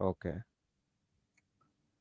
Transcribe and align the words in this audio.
Okay. 0.00 0.34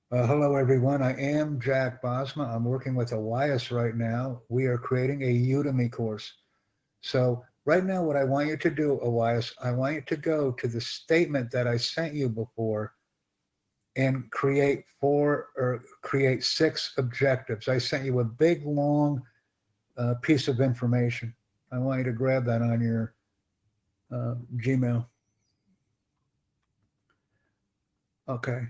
Uh, 0.09 0.25
hello, 0.25 0.55
everyone. 0.55 1.01
I 1.01 1.19
am 1.19 1.59
Jack 1.59 2.01
Bosma. 2.01 2.47
I'm 2.47 2.63
working 2.63 2.95
with 2.95 3.11
Elias 3.11 3.71
right 3.71 3.95
now. 3.95 4.41
We 4.47 4.65
are 4.65 4.77
creating 4.77 5.23
a 5.23 5.25
Udemy 5.25 5.91
course. 5.91 6.31
So 7.01 7.43
right 7.65 7.83
now, 7.83 8.03
what 8.03 8.15
I 8.15 8.23
want 8.23 8.47
you 8.47 8.55
to 8.55 8.69
do, 8.69 8.99
Elias, 9.03 9.53
I 9.61 9.71
want 9.71 9.95
you 9.95 10.01
to 10.01 10.15
go 10.15 10.51
to 10.53 10.67
the 10.67 10.79
statement 10.79 11.51
that 11.51 11.67
I 11.67 11.75
sent 11.75 12.13
you 12.13 12.29
before 12.29 12.93
and 13.97 14.31
create 14.31 14.85
four 15.01 15.49
or 15.57 15.83
create 16.03 16.43
six 16.43 16.93
objectives. 16.97 17.67
I 17.67 17.77
sent 17.77 18.05
you 18.05 18.19
a 18.21 18.23
big, 18.23 18.65
long 18.65 19.21
uh, 19.97 20.13
piece 20.21 20.47
of 20.47 20.61
information. 20.61 21.33
I 21.71 21.79
want 21.79 21.99
you 21.99 22.05
to 22.05 22.13
grab 22.13 22.45
that 22.45 22.61
on 22.61 22.79
your 22.79 23.13
uh, 24.13 24.35
Gmail. 24.55 25.05
Okay. 28.29 28.61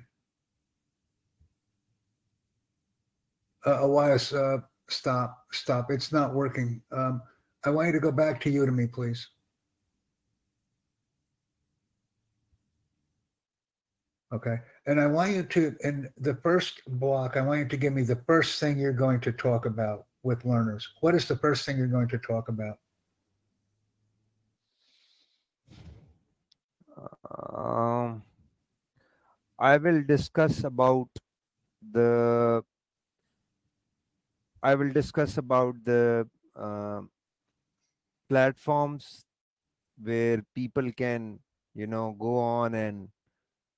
Uh, 3.66 3.86
Elias, 3.86 4.34
uh, 4.34 4.58
stop, 4.90 5.46
stop. 5.52 5.92
It's 5.92 6.12
not 6.12 6.34
working. 6.34 6.82
Um, 6.92 7.22
I 7.66 7.70
want 7.72 7.88
you 7.88 7.94
to 7.94 8.00
go 8.00 8.12
back 8.12 8.40
to 8.42 8.52
Udemy, 8.52 8.92
please. 8.92 9.28
Okay. 14.34 14.58
And 14.86 15.00
I 15.00 15.08
want 15.08 15.32
you 15.32 15.44
to, 15.44 15.76
in 15.84 16.10
the 16.18 16.36
first 16.36 16.82
block, 16.88 17.36
I 17.36 17.42
want 17.42 17.60
you 17.60 17.68
to 17.68 17.78
give 17.78 17.94
me 17.94 18.04
the 18.04 18.22
first 18.28 18.60
thing 18.60 18.78
you're 18.78 18.94
going 18.94 19.20
to 19.22 19.32
talk 19.32 19.66
about 19.66 20.06
with 20.24 20.46
learners. 20.46 20.88
What 21.02 21.16
is 21.16 21.28
the 21.28 21.38
first 21.38 21.66
thing 21.66 21.78
you're 21.78 21.88
going 21.88 22.10
to 22.10 22.18
talk 22.18 22.50
about? 22.50 22.78
Um, 27.56 28.24
I 29.60 29.78
will 29.78 30.04
discuss 30.04 30.64
about 30.64 31.10
the. 31.92 32.64
I 34.62 34.76
will 34.76 34.92
discuss 34.92 35.38
about 35.38 35.76
the 35.86 36.28
uh, 36.56 37.02
platforms 38.30 39.26
where 40.02 40.44
people 40.54 40.92
can, 40.92 41.40
you 41.74 41.88
know, 41.88 42.16
go 42.20 42.38
on 42.38 42.74
and 42.74 43.10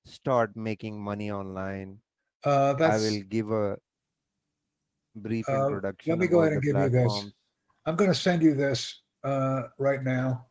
start 0.04 0.56
making 0.56 1.00
money 1.00 1.30
online. 1.30 1.98
Uh, 2.44 2.74
I 2.80 2.96
will 2.96 3.22
give 3.28 3.50
a 3.50 3.76
brief 5.14 5.48
Uh, 5.48 5.66
introduction. 5.66 6.10
let 6.10 6.18
me 6.18 6.26
go 6.26 6.40
ahead 6.40 6.54
and 6.54 6.62
give 6.62 6.76
you 6.76 6.88
this. 6.88 7.32
I'm 7.86 7.96
going 7.96 8.10
to 8.10 8.16
send 8.16 8.42
you 8.42 8.54
this 8.54 9.02
uh, 9.24 9.62
right 9.78 10.02
now 10.02 10.46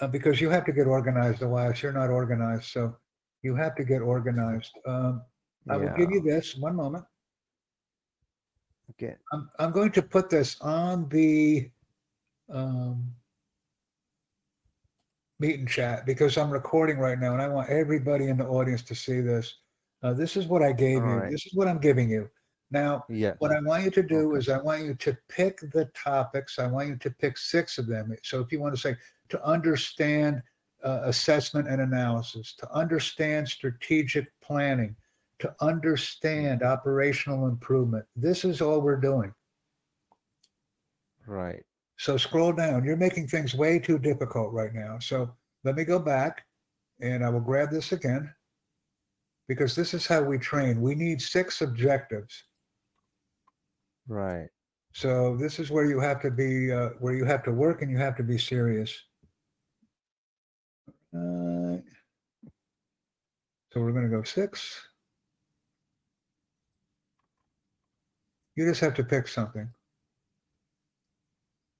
uh, 0.00 0.06
because 0.06 0.40
you 0.40 0.50
have 0.50 0.64
to 0.66 0.72
get 0.72 0.86
organized, 0.86 1.42
Elias. 1.42 1.82
You're 1.82 1.92
not 1.92 2.10
organized, 2.10 2.64
so 2.70 2.96
you 3.44 3.54
have 3.54 3.76
to 3.76 3.84
get 3.84 4.00
organized. 4.00 4.72
Um, 4.86 5.22
I 5.68 5.76
will 5.76 5.92
give 5.96 6.10
you 6.10 6.22
this. 6.22 6.56
One 6.56 6.74
moment. 6.74 7.04
Okay. 8.90 9.14
I'm, 9.32 9.50
I'm 9.58 9.70
going 9.70 9.92
to 9.92 10.02
put 10.02 10.30
this 10.30 10.56
on 10.60 11.08
the 11.10 11.70
um, 12.50 13.12
meet 15.38 15.58
and 15.58 15.68
chat 15.68 16.06
because 16.06 16.38
I'm 16.38 16.50
recording 16.50 16.98
right 16.98 17.18
now 17.18 17.32
and 17.32 17.42
I 17.42 17.48
want 17.48 17.68
everybody 17.68 18.28
in 18.28 18.38
the 18.38 18.46
audience 18.46 18.82
to 18.82 18.94
see 18.94 19.20
this. 19.20 19.56
Uh, 20.02 20.14
this 20.14 20.36
is 20.36 20.46
what 20.46 20.62
I 20.62 20.72
gave 20.72 21.02
All 21.02 21.08
you. 21.08 21.16
right. 21.16 21.30
This 21.30 21.46
is 21.46 21.54
what 21.54 21.68
I'm 21.68 21.78
giving 21.78 22.10
you. 22.10 22.28
Now, 22.70 23.04
yeah. 23.08 23.34
what 23.38 23.52
I 23.52 23.60
want 23.60 23.84
you 23.84 23.90
to 23.90 24.02
do 24.02 24.30
Okay. 24.30 24.38
is 24.38 24.48
I 24.48 24.58
want 24.58 24.84
you 24.84 24.94
to 24.94 25.16
pick 25.28 25.60
the 25.72 25.90
topics. 25.94 26.58
I 26.58 26.66
want 26.66 26.88
you 26.88 26.96
to 26.96 27.10
pick 27.10 27.36
six 27.36 27.78
of 27.78 27.86
them. 27.86 28.14
So 28.22 28.40
if 28.40 28.52
you 28.52 28.60
want 28.60 28.74
to 28.74 28.80
say 28.80 28.96
to 29.30 29.44
understand 29.44 30.42
uh, 30.84 31.00
assessment 31.04 31.68
and 31.68 31.80
analysis, 31.80 32.54
to 32.58 32.70
understand 32.72 33.48
strategic 33.48 34.26
planning, 34.40 34.94
to 35.38 35.54
understand 35.60 36.62
operational 36.62 37.46
improvement, 37.46 38.04
this 38.14 38.44
is 38.44 38.60
all 38.60 38.80
we're 38.80 38.96
doing. 38.96 39.32
Right. 41.26 41.62
So 41.96 42.16
scroll 42.16 42.52
down. 42.52 42.84
You're 42.84 42.96
making 42.96 43.28
things 43.28 43.54
way 43.54 43.78
too 43.78 43.98
difficult 43.98 44.52
right 44.52 44.74
now. 44.74 44.98
So 44.98 45.30
let 45.64 45.74
me 45.74 45.84
go 45.84 45.98
back 45.98 46.44
and 47.00 47.24
I 47.24 47.30
will 47.30 47.40
grab 47.40 47.70
this 47.70 47.92
again 47.92 48.32
because 49.48 49.74
this 49.74 49.94
is 49.94 50.06
how 50.06 50.22
we 50.22 50.38
train. 50.38 50.80
We 50.80 50.94
need 50.94 51.20
six 51.20 51.62
objectives. 51.62 52.44
Right. 54.08 54.48
So 54.92 55.36
this 55.36 55.58
is 55.58 55.70
where 55.70 55.86
you 55.86 55.98
have 56.00 56.20
to 56.22 56.30
be, 56.30 56.70
uh, 56.70 56.90
where 57.00 57.14
you 57.14 57.24
have 57.24 57.42
to 57.44 57.52
work 57.52 57.82
and 57.82 57.90
you 57.90 57.98
have 57.98 58.16
to 58.16 58.22
be 58.22 58.38
serious. 58.38 58.94
Uh, 61.14 61.78
so 63.72 63.80
we're 63.80 63.92
going 63.92 64.10
to 64.10 64.16
go 64.16 64.22
six. 64.22 64.80
You 68.56 68.66
just 68.66 68.80
have 68.80 68.94
to 68.94 69.04
pick 69.04 69.28
something. 69.28 69.68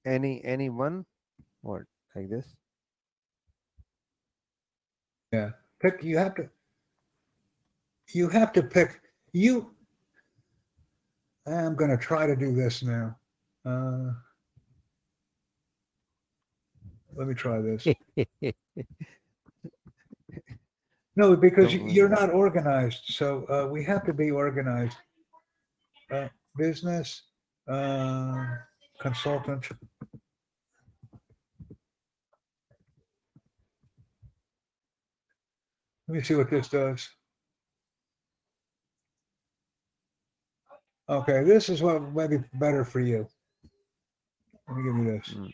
Any 0.05 0.43
any 0.45 0.69
one? 0.69 1.05
What 1.61 1.83
like 2.15 2.29
this? 2.29 2.45
Yeah, 5.31 5.49
pick. 5.81 6.03
You 6.03 6.17
have 6.17 6.35
to. 6.35 6.49
You 8.13 8.29
have 8.29 8.53
to 8.53 8.63
pick. 8.63 9.01
You. 9.33 9.71
I'm 11.47 11.75
going 11.75 11.91
to 11.91 11.97
try 11.97 12.25
to 12.25 12.35
do 12.35 12.53
this 12.53 12.83
now. 12.83 13.15
Uh, 13.65 14.11
let 17.15 17.27
me 17.27 17.33
try 17.33 17.61
this. 17.61 17.87
No, 21.15 21.35
because 21.35 21.73
Don't 21.73 21.89
you're 21.89 22.09
not 22.09 22.29
organized. 22.31 23.03
So 23.05 23.45
uh, 23.49 23.69
we 23.71 23.83
have 23.85 24.05
to 24.05 24.13
be 24.13 24.31
organized. 24.31 24.97
Uh, 26.11 26.27
business 26.57 27.23
uh, 27.67 28.45
consultant. 28.99 29.67
Let 36.07 36.15
me 36.15 36.21
see 36.21 36.35
what 36.35 36.51
this 36.51 36.67
does. 36.67 37.09
Okay, 41.09 41.43
this 41.43 41.69
is 41.69 41.81
what 41.81 42.01
might 42.13 42.29
be 42.29 42.39
better 42.53 42.83
for 42.83 42.99
you. 42.99 43.27
Let 44.67 44.77
me 44.77 44.83
give 44.83 44.97
you 44.97 45.03
this. 45.03 45.33
Mm. 45.33 45.51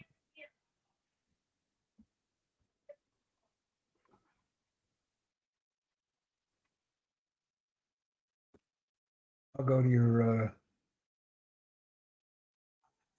I'll 9.62 9.68
go 9.68 9.80
to 9.84 9.88
your, 9.88 10.44
uh, 10.46 10.50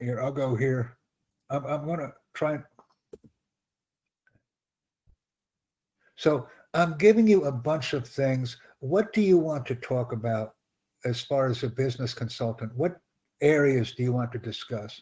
here, 0.01 0.21
I'll 0.21 0.33
go 0.33 0.57
here. 0.57 0.99
I'm, 1.51 1.65
I'm 1.67 1.87
gonna 1.87 2.13
try. 2.35 2.55
and- 2.55 2.65
So 6.17 6.49
I'm 6.75 6.99
giving 6.99 7.29
you 7.29 7.45
a 7.45 7.53
bunch 7.53 7.93
of 7.93 8.09
things. 8.09 8.57
What 8.81 9.13
do 9.13 9.21
you 9.23 9.39
want 9.39 9.67
to 9.67 9.77
talk 9.77 10.11
about 10.13 10.57
as 11.05 11.21
far 11.21 11.47
as 11.47 11.63
a 11.63 11.69
business 11.69 12.13
consultant? 12.13 12.75
What 12.75 12.99
areas 13.41 13.93
do 13.93 14.03
you 14.03 14.13
want 14.13 14.33
to 14.33 14.39
discuss? 14.39 15.01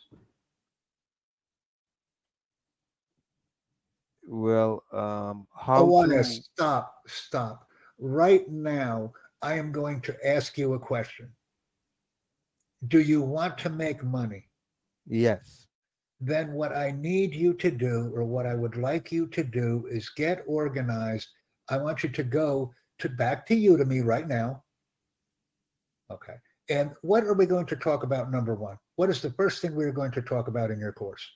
Well, 4.27 4.85
um, 4.93 5.47
I 5.67 5.81
want 5.81 6.11
to 6.11 6.19
to 6.19 6.25
stop, 6.25 6.97
stop. 7.07 7.67
Right 7.99 8.47
now, 8.51 9.15
I 9.43 9.55
am 9.55 9.73
going 9.73 10.01
to 10.03 10.17
ask 10.27 10.59
you 10.59 10.75
a 10.75 10.79
question. 10.79 11.31
Do 12.89 13.01
you 13.01 13.23
want 13.23 13.59
to 13.59 13.71
make 13.71 14.03
money? 14.05 14.47
yes. 15.07 15.67
then 16.21 16.53
what 16.53 16.77
I 16.77 16.93
need 16.93 17.35
you 17.35 17.55
to 17.55 17.71
do, 17.71 18.13
or 18.15 18.25
what 18.25 18.47
I 18.47 18.55
would 18.55 18.77
like 18.77 19.11
you 19.11 19.27
to 19.29 19.43
do, 19.43 19.87
is 19.91 20.11
get 20.11 20.43
organized. 20.47 21.29
I 21.69 21.79
want 21.79 22.03
you 22.03 22.11
to 22.11 22.23
go 22.23 22.73
to 22.99 23.09
back 23.09 23.47
to 23.47 23.57
Udemy 23.57 24.05
right 24.05 24.29
now. 24.29 24.63
Okay. 26.13 26.35
And 26.69 26.91
what 27.03 27.25
are 27.25 27.35
we 27.35 27.47
going 27.47 27.67
to 27.67 27.77
talk 27.77 28.03
about? 28.03 28.31
Number 28.31 28.55
one, 28.55 28.77
what 28.97 29.09
is 29.09 29.23
the 29.23 29.31
first 29.33 29.63
thing 29.63 29.75
we're 29.75 29.93
going 29.93 30.13
to 30.13 30.23
talk 30.23 30.49
about 30.49 30.71
in 30.71 30.79
your 30.79 30.93
course? 30.93 31.27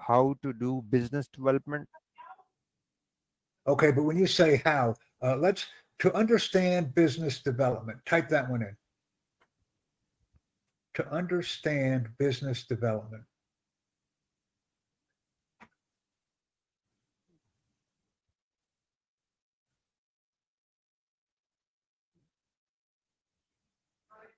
How 0.00 0.34
to 0.42 0.52
do 0.52 0.82
business 0.90 1.28
development? 1.28 1.88
Okay, 3.68 3.92
but 3.92 4.02
when 4.02 4.16
you 4.16 4.26
say 4.26 4.60
how, 4.64 4.96
uh, 5.22 5.36
let's 5.36 5.66
to 6.00 6.14
understand 6.14 6.94
business 6.94 7.42
development. 7.42 7.98
Type 8.06 8.28
that 8.30 8.48
one 8.50 8.62
in. 8.62 8.76
To 10.94 11.08
understand 11.12 12.08
business 12.18 12.66
development. 12.66 13.22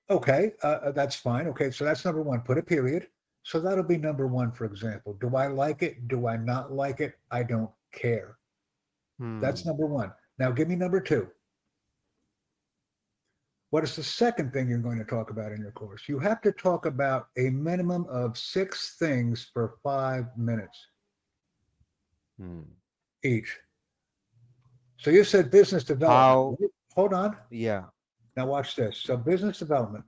Okay, 0.09 0.51
uh, 0.63 0.67
uh, 0.67 0.91
that's 0.91 1.15
fine. 1.15 1.47
Okay, 1.47 1.71
so 1.71 1.85
that's 1.85 2.03
number 2.03 2.21
one. 2.21 2.41
Put 2.41 2.57
a 2.57 2.61
period. 2.61 3.07
So 3.43 3.59
that'll 3.59 3.83
be 3.83 3.97
number 3.97 4.27
one, 4.27 4.51
for 4.51 4.65
example. 4.65 5.17
Do 5.19 5.35
I 5.35 5.47
like 5.47 5.81
it? 5.81 6.07
Do 6.07 6.27
I 6.27 6.37
not 6.37 6.71
like 6.71 6.99
it? 6.99 7.15
I 7.31 7.43
don't 7.43 7.71
care. 7.91 8.37
That's 9.19 9.61
Hmm. 9.61 9.69
number 9.69 9.85
one. 9.85 10.11
Now 10.39 10.51
give 10.51 10.67
me 10.67 10.75
number 10.75 10.99
two. 10.99 11.27
What 13.69 13.83
is 13.83 13.95
the 13.95 14.03
second 14.03 14.53
thing 14.53 14.69
you're 14.69 14.77
going 14.77 14.99
to 14.99 15.03
talk 15.05 15.31
about 15.31 15.51
in 15.51 15.61
your 15.61 15.71
course? 15.71 16.03
You 16.07 16.19
have 16.19 16.41
to 16.41 16.51
talk 16.51 16.85
about 16.85 17.27
a 17.37 17.49
minimum 17.49 18.05
of 18.07 18.37
six 18.37 18.95
things 18.99 19.49
for 19.53 19.75
five 19.83 20.25
minutes 20.37 20.77
Hmm. 22.39 22.61
each. 23.23 23.57
So 24.97 25.09
you 25.11 25.23
said 25.23 25.51
business 25.51 25.83
development. 25.83 26.59
How- 26.59 26.67
Hold 26.95 27.13
on. 27.13 27.35
Yeah. 27.49 27.85
Now 28.37 28.45
watch 28.47 28.75
this. 28.75 28.97
So 28.97 29.17
business 29.17 29.57
development. 29.59 30.05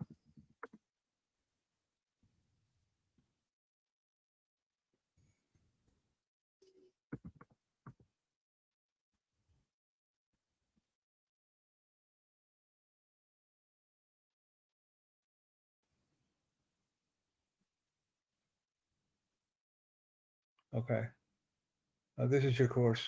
Okay. 20.76 21.04
Uh, 22.20 22.28
this 22.28 22.44
is 22.44 22.60
your 22.60 22.68
course. 22.68 23.02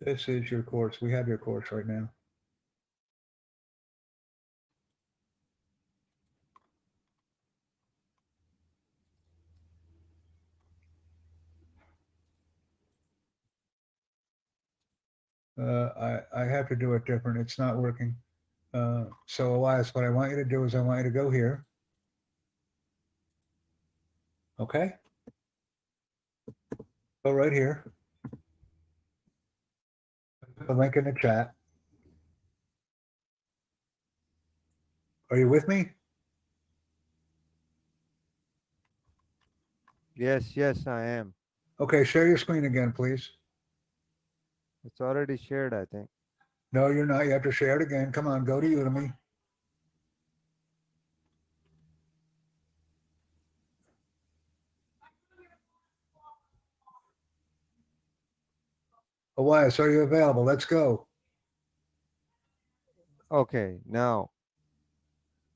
This 0.00 0.28
is 0.28 0.50
your 0.50 0.62
course. 0.62 1.00
We 1.02 1.12
have 1.12 1.28
your 1.28 1.38
course 1.38 1.66
right 1.72 1.86
now. 1.86 2.10
Uh, 15.58 16.20
I, 16.34 16.42
I 16.42 16.44
have 16.44 16.68
to 16.68 16.76
do 16.76 16.94
it 16.94 17.04
different. 17.06 17.38
It's 17.38 17.58
not 17.58 17.76
working. 17.76 18.14
Uh, 18.72 19.04
so 19.26 19.54
Elias, 19.54 19.94
what 19.94 20.04
I 20.04 20.10
want 20.10 20.30
you 20.30 20.36
to 20.36 20.44
do 20.44 20.64
is 20.64 20.74
I 20.74 20.80
want 20.80 20.98
you 20.98 21.04
to 21.04 21.10
go 21.10 21.30
here. 21.30 21.64
Okay? 24.60 24.94
Go 27.26 27.32
right 27.32 27.52
here. 27.52 27.82
The 30.64 30.72
link 30.72 30.94
in 30.94 31.06
the 31.06 31.14
chat. 31.20 31.54
Are 35.32 35.36
you 35.36 35.48
with 35.48 35.66
me? 35.66 35.90
Yes, 40.14 40.56
yes, 40.56 40.86
I 40.86 41.02
am. 41.02 41.34
Okay, 41.80 42.04
share 42.04 42.28
your 42.28 42.38
screen 42.38 42.64
again, 42.64 42.92
please. 42.92 43.28
It's 44.84 45.00
already 45.00 45.36
shared, 45.36 45.74
I 45.74 45.84
think. 45.86 46.08
No, 46.72 46.86
you're 46.90 47.06
not. 47.06 47.24
You 47.24 47.32
have 47.32 47.42
to 47.42 47.50
share 47.50 47.74
it 47.74 47.82
again. 47.82 48.12
Come 48.12 48.28
on, 48.28 48.44
go 48.44 48.60
to 48.60 48.68
Udemy. 48.68 49.12
Elias, 59.36 59.78
are 59.78 59.90
you 59.90 60.02
available? 60.02 60.44
Let's 60.44 60.64
go. 60.64 61.06
Okay, 63.30 63.78
now 63.86 64.30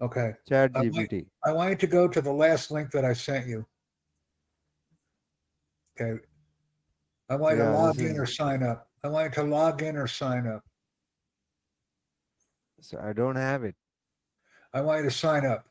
Okay. 0.00 0.32
Chat 0.49 0.71
Uh, 0.75 0.82
wait. 0.82 1.11
GPT. 1.11 1.27
I 1.44 1.53
want 1.53 1.71
you 1.71 1.77
to 1.77 1.87
go 1.87 2.09
to 2.09 2.21
the 2.23 2.32
last 2.32 2.71
link 2.71 2.91
that 2.93 3.05
I 3.05 3.12
sent 3.12 3.47
you. 3.47 3.67
Okay. 6.00 6.21
I 7.29 7.37
want 7.37 7.59
you 7.59 7.65
to 7.65 7.71
log 7.71 8.00
in 8.00 8.19
or 8.19 8.27
sign 8.27 8.62
up. 8.62 8.88
I 9.05 9.09
want 9.09 9.37
you 9.37 9.43
to 9.43 9.49
log 9.49 9.83
in 9.83 9.97
or 9.97 10.06
sign 10.06 10.47
up. 10.47 10.65
So 12.81 12.99
I 12.99 13.12
don't 13.12 13.37
have 13.37 13.62
it. 13.62 13.75
I 14.73 14.81
want 14.81 15.05
you 15.05 15.11
to 15.11 15.15
sign 15.15 15.44
up. 15.44 15.67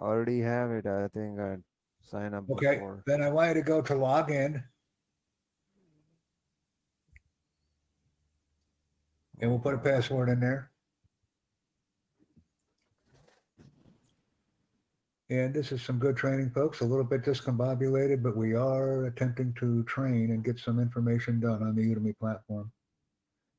Already 0.00 0.40
have 0.40 0.70
it. 0.70 0.86
I 0.86 1.08
think 1.08 1.38
I 1.38 1.58
signed 2.00 2.34
up 2.34 2.44
Okay. 2.50 2.76
before. 2.76 3.04
Then 3.06 3.22
I 3.22 3.28
want 3.28 3.48
you 3.48 3.62
to 3.62 3.66
go 3.66 3.82
to 3.82 3.94
log 3.94 4.30
in 4.30 4.64
and 9.40 9.50
we'll 9.50 9.58
put 9.58 9.74
a 9.74 9.78
password 9.78 10.28
in 10.28 10.40
there. 10.40 10.70
And 15.30 15.54
this 15.54 15.70
is 15.70 15.80
some 15.80 15.98
good 15.98 16.16
training, 16.16 16.50
folks. 16.50 16.80
A 16.80 16.84
little 16.84 17.04
bit 17.04 17.22
discombobulated, 17.22 18.22
but 18.22 18.36
we 18.36 18.54
are 18.54 19.04
attempting 19.04 19.54
to 19.60 19.84
train 19.84 20.32
and 20.32 20.44
get 20.44 20.58
some 20.58 20.80
information 20.80 21.38
done 21.38 21.62
on 21.62 21.76
the 21.76 21.82
Udemy 21.82 22.18
platform. 22.18 22.70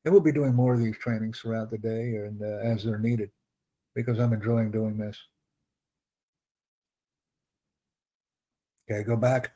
And 0.03 0.13
we'll 0.13 0.21
be 0.21 0.33
doing 0.33 0.53
more 0.53 0.73
of 0.73 0.81
these 0.81 0.97
trainings 0.97 1.39
throughout 1.39 1.71
the 1.71 1.77
day 1.77 2.15
and 2.15 2.41
uh, 2.41 2.57
as 2.57 2.83
they're 2.83 2.99
needed 2.99 3.31
because 3.95 4.19
I'm 4.19 4.33
enjoying 4.33 4.71
doing 4.71 4.97
this. 4.97 5.17
Okay, 8.89 9.03
go 9.03 9.15
back. 9.15 9.53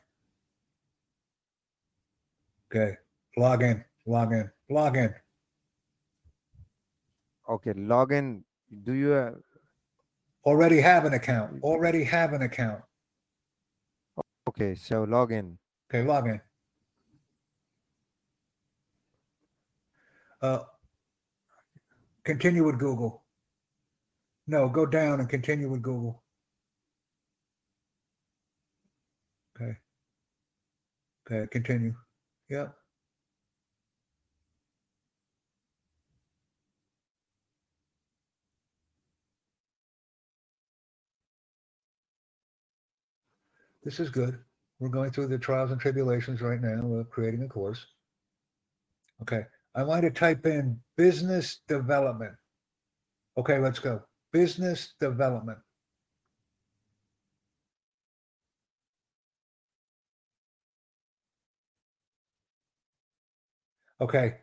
Okay, 2.74 2.95
log 3.38 3.62
in, 3.62 3.83
log 4.06 4.31
in, 4.31 4.50
log 4.69 4.95
in. 4.95 5.13
Okay, 7.47 7.74
login. 7.74 8.44
Do 8.83 8.94
you 8.94 9.09
have? 9.09 9.36
Already 10.45 10.80
have 10.81 11.06
an 11.06 11.13
account. 11.13 11.62
Already 11.63 12.03
have 12.03 12.33
an 12.33 12.42
account. 12.44 12.81
Okay, 14.47 14.75
so 14.75 15.06
login. 15.06 15.57
Okay, 15.89 16.06
login. 16.06 16.42
Uh, 20.42 20.59
continue 22.24 22.63
with 22.63 22.77
Google. 22.77 23.24
No, 24.47 24.69
go 24.69 24.86
down 24.86 25.19
and 25.19 25.30
continue 25.30 25.69
with 25.69 25.81
Google. 25.81 26.24
Okay. 29.56 29.77
Okay, 31.25 31.47
continue. 31.51 31.95
Yep. 32.50 32.75
This 43.86 44.00
is 44.00 44.10
good. 44.10 44.40
We're 44.80 44.90
going 44.90 45.12
through 45.12 45.28
the 45.28 45.38
trials 45.38 45.72
and 45.72 45.80
tribulations 45.80 46.42
right 46.42 46.60
now. 46.60 46.82
We're 46.82 47.04
creating 47.04 47.44
a 47.44 47.48
course. 47.48 47.86
Okay. 49.22 49.44
I 49.76 49.84
want 49.84 50.02
to 50.04 50.09
type 50.09 50.48
in 50.48 50.80
business 50.98 51.59
development. 51.68 52.33
Okay, 53.38 53.59
let's 53.59 53.80
go. 53.80 54.02
Business 54.33 54.95
development. 55.00 55.59
Okay. 64.02 64.36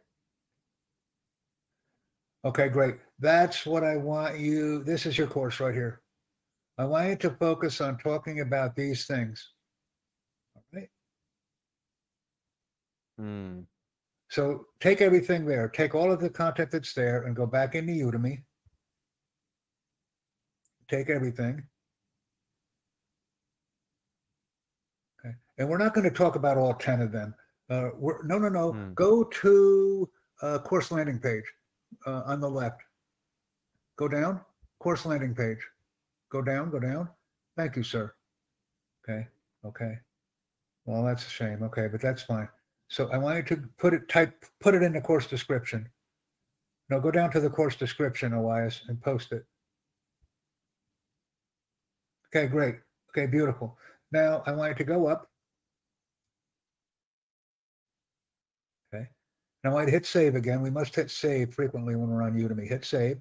Okay, 2.44 2.68
great. 2.68 2.96
That's 3.18 3.66
what 3.66 3.84
I 3.84 3.96
want 3.96 4.38
you. 4.38 4.84
This 4.84 5.06
is 5.06 5.18
your 5.18 5.26
course 5.26 5.60
right 5.60 5.74
here. 5.74 6.01
I 6.82 6.84
want 6.84 7.08
you 7.10 7.16
to 7.16 7.30
focus 7.36 7.80
on 7.80 7.96
talking 7.96 8.40
about 8.40 8.74
these 8.74 9.06
things. 9.06 9.52
All 10.56 10.62
right. 10.74 10.88
Hmm. 13.16 13.60
So 14.28 14.66
take 14.80 15.00
everything 15.00 15.46
there, 15.46 15.68
take 15.68 15.94
all 15.94 16.10
of 16.10 16.18
the 16.18 16.28
content 16.28 16.72
that's 16.72 16.92
there 16.92 17.22
and 17.22 17.36
go 17.36 17.46
back 17.46 17.76
into 17.76 17.92
Udemy. 17.92 18.42
Take 20.90 21.08
everything. 21.08 21.62
Okay. 25.24 25.36
And 25.58 25.68
we're 25.68 25.78
not 25.78 25.94
going 25.94 26.10
to 26.10 26.16
talk 26.16 26.34
about 26.34 26.56
all 26.56 26.74
10 26.74 27.00
of 27.00 27.12
them. 27.12 27.32
Uh, 27.70 27.90
we're, 27.96 28.24
no, 28.24 28.38
no, 28.38 28.48
no. 28.48 28.72
Hmm. 28.72 28.92
Go 28.94 29.22
to 29.22 30.10
uh, 30.42 30.58
course 30.58 30.90
landing 30.90 31.20
page 31.20 31.44
uh, 32.06 32.22
on 32.26 32.40
the 32.40 32.50
left. 32.50 32.80
Go 33.96 34.08
down, 34.08 34.40
course 34.80 35.06
landing 35.06 35.32
page. 35.32 35.58
Go 36.32 36.40
down, 36.40 36.70
go 36.70 36.78
down. 36.78 37.10
Thank 37.58 37.76
you, 37.76 37.82
sir. 37.82 38.10
Okay, 39.04 39.28
okay. 39.66 39.98
Well, 40.86 41.04
that's 41.04 41.26
a 41.26 41.30
shame. 41.30 41.62
Okay, 41.62 41.88
but 41.88 42.00
that's 42.00 42.22
fine. 42.22 42.48
So 42.88 43.10
I 43.12 43.18
wanted 43.18 43.46
to 43.48 43.68
put 43.78 43.92
it 43.92 44.08
type 44.08 44.42
put 44.58 44.74
it 44.74 44.82
in 44.82 44.94
the 44.94 45.00
course 45.02 45.26
description. 45.26 45.86
No, 46.88 47.00
go 47.00 47.10
down 47.10 47.30
to 47.32 47.40
the 47.40 47.50
course 47.50 47.76
description, 47.76 48.32
Elias, 48.32 48.80
and 48.88 48.98
post 49.02 49.32
it. 49.32 49.44
Okay, 52.34 52.46
great. 52.46 52.76
Okay, 53.10 53.26
beautiful. 53.26 53.76
Now 54.10 54.42
I 54.46 54.52
want 54.52 54.78
to 54.78 54.84
go 54.84 55.06
up. 55.08 55.28
Okay. 58.94 59.06
Now 59.62 59.70
I 59.70 59.74
want 59.74 59.86
you 59.86 59.90
to 59.92 59.98
hit 59.98 60.06
save 60.06 60.34
again. 60.34 60.62
We 60.62 60.70
must 60.70 60.94
hit 60.94 61.10
save 61.10 61.52
frequently 61.52 61.94
when 61.94 62.08
we're 62.08 62.22
on 62.22 62.32
Udemy. 62.32 62.66
Hit 62.66 62.86
save. 62.86 63.18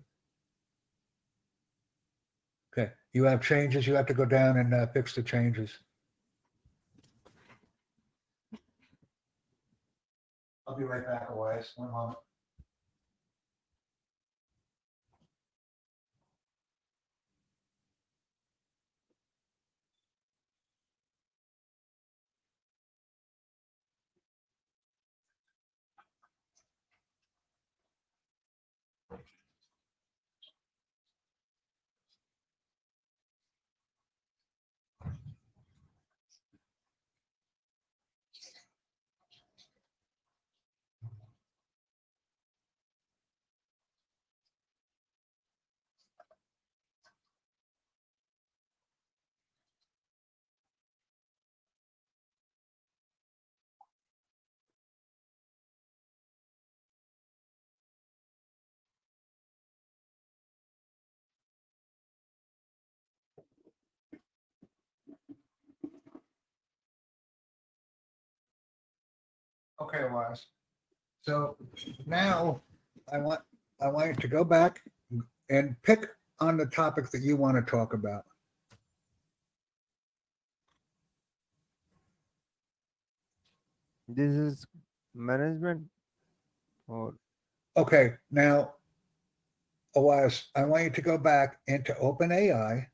Okay. 2.71 2.91
You 3.13 3.25
have 3.25 3.41
changes. 3.41 3.87
You 3.87 3.95
have 3.95 4.05
to 4.07 4.13
go 4.13 4.25
down 4.25 4.57
and 4.57 4.73
uh, 4.73 4.87
fix 4.87 5.15
the 5.15 5.23
changes. 5.23 5.71
I'll 10.67 10.77
be 10.77 10.83
right 10.85 11.05
back, 11.05 11.29
Elias. 11.29 11.73
One 11.75 11.91
moment. 11.91 12.17
Okay, 69.93 70.05
Elias. 70.05 70.45
So 71.21 71.57
now 72.05 72.61
I 73.11 73.17
want, 73.17 73.41
I 73.81 73.89
want 73.89 74.07
you 74.07 74.13
to 74.13 74.27
go 74.27 74.43
back 74.43 74.81
and 75.49 75.75
pick 75.83 76.07
on 76.39 76.55
the 76.55 76.65
topic 76.67 77.09
that 77.11 77.21
you 77.21 77.35
want 77.35 77.57
to 77.57 77.69
talk 77.69 77.93
about. 77.93 78.23
This 84.07 84.33
is 84.33 84.65
management 85.13 85.83
or 86.87 87.15
Okay, 87.77 88.15
now, 88.31 88.73
Elias, 89.95 90.49
I 90.55 90.65
want 90.65 90.83
you 90.83 90.89
to 90.89 91.01
go 91.01 91.17
back 91.17 91.59
into 91.67 91.93
OpenAI 91.93 92.85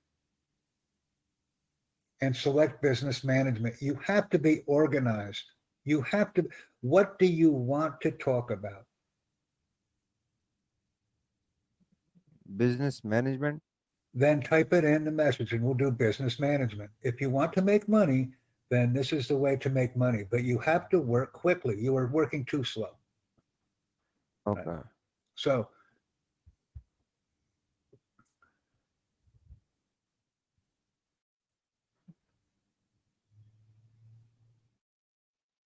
and 2.21 2.35
select 2.35 2.81
business 2.81 3.23
management. 3.23 3.75
You 3.81 3.99
have 4.05 4.29
to 4.29 4.37
be 4.37 4.61
organized. 4.67 5.43
You 5.87 6.01
have 6.01 6.33
to, 6.35 6.47
what 6.81 7.17
do 7.17 7.25
you 7.25 7.51
want 7.51 8.01
to 8.01 8.11
talk 8.11 8.51
about? 8.51 8.83
business 12.55 13.03
management. 13.03 13.61
Then 14.13 14.41
type 14.41 14.73
it 14.73 14.83
in 14.83 15.03
the 15.03 15.11
message 15.11 15.53
and 15.53 15.61
we'll 15.61 15.73
do 15.73 15.91
business 15.91 16.39
management. 16.39 16.89
If 17.01 17.19
you 17.21 17.29
want 17.29 17.53
to 17.53 17.61
make 17.61 17.87
money, 17.87 18.29
then 18.69 18.93
this 18.93 19.13
is 19.13 19.27
the 19.27 19.37
way 19.37 19.55
to 19.57 19.69
make 19.69 19.95
money, 19.95 20.23
but 20.29 20.43
you 20.43 20.57
have 20.59 20.89
to 20.89 20.99
work 20.99 21.33
quickly. 21.33 21.79
You 21.79 21.95
are 21.97 22.07
working 22.07 22.45
too 22.45 22.63
slow. 22.63 22.95
Right. 24.45 24.65
Okay. 24.65 24.81
So 25.35 25.67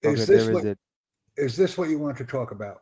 Okay, 0.03 0.13
is 0.13 0.27
this 0.27 0.46
there 0.46 0.50
is 0.50 0.55
what, 0.55 0.65
it. 0.65 0.77
is 1.38 1.55
this 1.55 1.77
what 1.77 1.89
you 1.89 2.00
want 2.00 2.17
to 2.17 2.25
talk 2.25 2.51
about? 2.51 2.81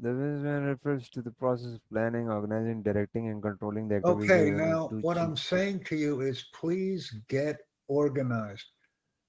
The 0.00 0.08
business 0.08 0.42
man 0.42 0.64
refers 0.64 1.08
to 1.10 1.22
the 1.22 1.30
process 1.30 1.74
of 1.74 1.80
planning, 1.92 2.28
organizing, 2.28 2.82
directing, 2.82 3.28
and 3.28 3.40
controlling 3.40 3.86
the 3.86 3.96
activities. 3.96 4.30
Okay, 4.30 4.50
now 4.50 4.88
what 5.00 5.16
I'm 5.16 5.36
saying 5.36 5.84
to 5.84 5.96
you 5.96 6.22
is 6.22 6.46
please 6.54 7.14
get 7.28 7.58
organized. 7.86 8.64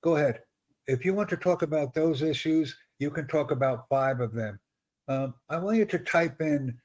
Go 0.01 0.15
ahead. 0.15 0.39
If 0.87 1.05
you 1.05 1.13
want 1.13 1.29
to 1.29 1.37
talk 1.37 1.61
about 1.61 1.93
those 1.93 2.21
issues, 2.21 2.75
you 2.99 3.11
can 3.11 3.27
talk 3.27 3.51
about 3.51 3.87
five 3.89 4.19
of 4.19 4.33
them. 4.33 4.59
Um, 5.07 5.33
I 5.49 5.57
want 5.57 5.77
you 5.77 5.85
to 5.85 5.99
type 5.99 6.41
in 6.41 6.75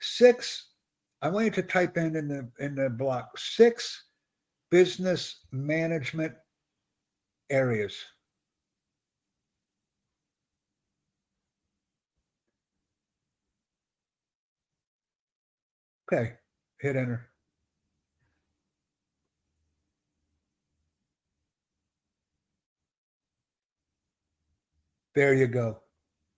six. 0.00 0.68
I 1.20 1.28
want 1.28 1.44
you 1.46 1.50
to 1.50 1.62
type 1.62 1.96
in 1.96 2.16
in 2.16 2.28
the 2.28 2.48
in 2.60 2.74
the 2.74 2.88
block 2.88 3.36
six 3.36 4.04
business 4.70 5.40
management 5.52 6.32
areas. 7.54 7.94
Okay, 16.12 16.34
hit 16.80 16.96
enter. 16.96 17.28
There 25.14 25.34
you 25.34 25.46
go. 25.46 25.80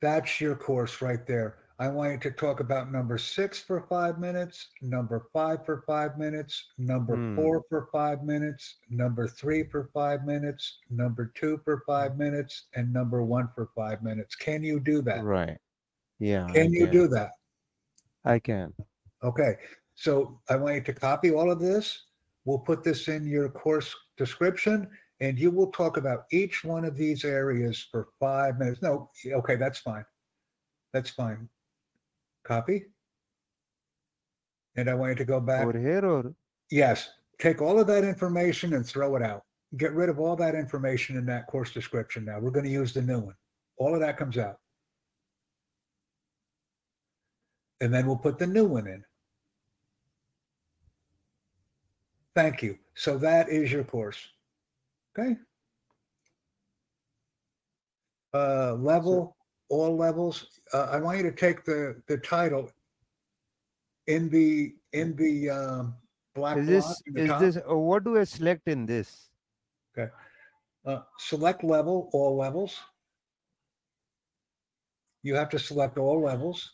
That's 0.02 0.40
your 0.40 0.54
course 0.56 1.02
right 1.02 1.26
there. 1.26 1.56
I 1.78 1.88
want 1.88 2.12
you 2.12 2.18
to 2.18 2.30
talk 2.30 2.60
about 2.60 2.90
number 2.90 3.18
six 3.18 3.60
for 3.60 3.82
five 3.82 4.18
minutes, 4.18 4.68
number 4.80 5.26
five 5.32 5.66
for 5.66 5.82
five 5.86 6.16
minutes, 6.16 6.70
number 6.78 7.16
Hmm. 7.16 7.36
four 7.36 7.62
for 7.68 7.88
five 7.92 8.22
minutes, 8.22 8.78
number 8.88 9.28
three 9.28 9.62
for 9.64 9.90
five 9.92 10.24
minutes, 10.24 10.78
number 10.88 11.26
two 11.34 11.58
for 11.58 11.82
five 11.86 12.16
minutes, 12.16 12.68
and 12.74 12.90
number 12.90 13.22
one 13.22 13.48
for 13.54 13.66
five 13.74 14.02
minutes. 14.02 14.34
Can 14.36 14.62
you 14.62 14.80
do 14.80 15.02
that? 15.02 15.22
Right. 15.22 15.58
Yeah. 16.18 16.46
I 16.46 16.52
Can 16.52 16.72
you 16.72 16.86
do 16.86 17.08
that? 17.08 17.32
I 18.24 18.38
can. 18.38 18.72
Okay, 19.22 19.56
so 19.94 20.40
I 20.48 20.56
want 20.56 20.76
you 20.76 20.80
to 20.80 20.94
copy 20.94 21.30
all 21.30 21.50
of 21.50 21.60
this. 21.60 22.06
We'll 22.46 22.58
put 22.58 22.84
this 22.84 23.08
in 23.08 23.26
your 23.26 23.50
course 23.50 23.94
description 24.16 24.88
and 25.20 25.38
you 25.38 25.50
will 25.50 25.70
talk 25.72 25.98
about 25.98 26.24
each 26.30 26.64
one 26.64 26.84
of 26.86 26.96
these 26.96 27.24
areas 27.24 27.86
for 27.90 28.08
five 28.18 28.58
minutes. 28.58 28.80
No, 28.80 29.10
okay, 29.26 29.56
that's 29.56 29.78
fine. 29.78 30.04
That's 30.92 31.10
fine. 31.10 31.48
Copy. 32.46 32.84
And 34.76 34.88
I 34.88 34.94
want 34.94 35.10
you 35.10 35.16
to 35.16 35.24
go 35.24 35.40
back. 35.40 35.66
Over 35.66 35.78
here 35.78 36.04
or 36.04 36.34
Yes, 36.70 37.08
take 37.38 37.60
all 37.60 37.80
of 37.80 37.86
that 37.88 38.04
information 38.04 38.74
and 38.74 38.86
throw 38.86 39.16
it 39.16 39.22
out. 39.22 39.42
Get 39.76 39.92
rid 39.92 40.08
of 40.08 40.20
all 40.20 40.36
that 40.36 40.54
information 40.54 41.16
in 41.16 41.26
that 41.26 41.46
course 41.48 41.72
description 41.72 42.24
now. 42.24 42.38
We're 42.38 42.50
going 42.50 42.64
to 42.64 42.70
use 42.70 42.92
the 42.94 43.02
new 43.02 43.18
one. 43.18 43.34
All 43.78 43.94
of 43.94 44.00
that 44.00 44.16
comes 44.16 44.38
out. 44.38 44.56
And 47.80 47.92
then 47.92 48.06
we'll 48.06 48.16
put 48.16 48.38
the 48.38 48.46
new 48.46 48.64
one 48.64 48.86
in. 48.86 49.02
Thank 52.34 52.62
you. 52.62 52.78
So 52.94 53.18
that 53.18 53.48
is 53.48 53.72
your 53.72 53.84
course. 53.84 54.18
Okay. 55.18 55.36
Uh, 58.32 58.74
level, 58.74 59.36
all 59.68 59.96
levels. 59.96 60.60
Uh, 60.72 60.88
I 60.92 61.00
want 61.00 61.18
you 61.18 61.24
to 61.24 61.32
take 61.32 61.64
the, 61.64 62.00
the 62.06 62.18
title 62.18 62.70
in 64.06 64.28
the, 64.28 64.74
in 64.92 65.16
the, 65.16 65.50
um, 65.50 65.94
black 66.36 66.58
is 66.58 66.66
this 66.66 67.02
is 67.16 67.28
top. 67.28 67.40
this 67.40 67.56
uh, 67.56 67.76
what 67.76 68.04
do 68.04 68.18
I 68.18 68.24
select 68.24 68.68
in 68.68 68.86
this? 68.86 69.30
Okay, 69.98 70.12
uh, 70.84 71.00
select 71.18 71.64
level, 71.64 72.10
all 72.12 72.36
levels. 72.36 72.76
You 75.22 75.34
have 75.34 75.48
to 75.50 75.58
select 75.58 75.98
all 75.98 76.22
levels. 76.22 76.70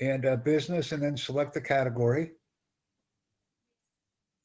And 0.00 0.24
uh, 0.24 0.36
business, 0.36 0.92
and 0.92 1.02
then 1.02 1.16
select 1.16 1.52
the 1.54 1.60
category. 1.60 2.32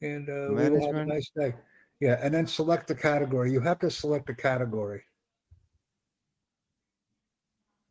And 0.01 0.27
uh, 0.29 0.47
we 0.49 0.69
will 0.69 0.85
have 0.85 0.95
a 0.95 1.05
nice 1.05 1.29
day. 1.37 1.53
Yeah, 1.99 2.17
and 2.21 2.33
then 2.33 2.47
select 2.47 2.87
the 2.87 2.95
category. 2.95 3.51
You 3.51 3.59
have 3.59 3.77
to 3.79 3.91
select 3.91 4.29
a 4.29 4.33
category. 4.33 5.03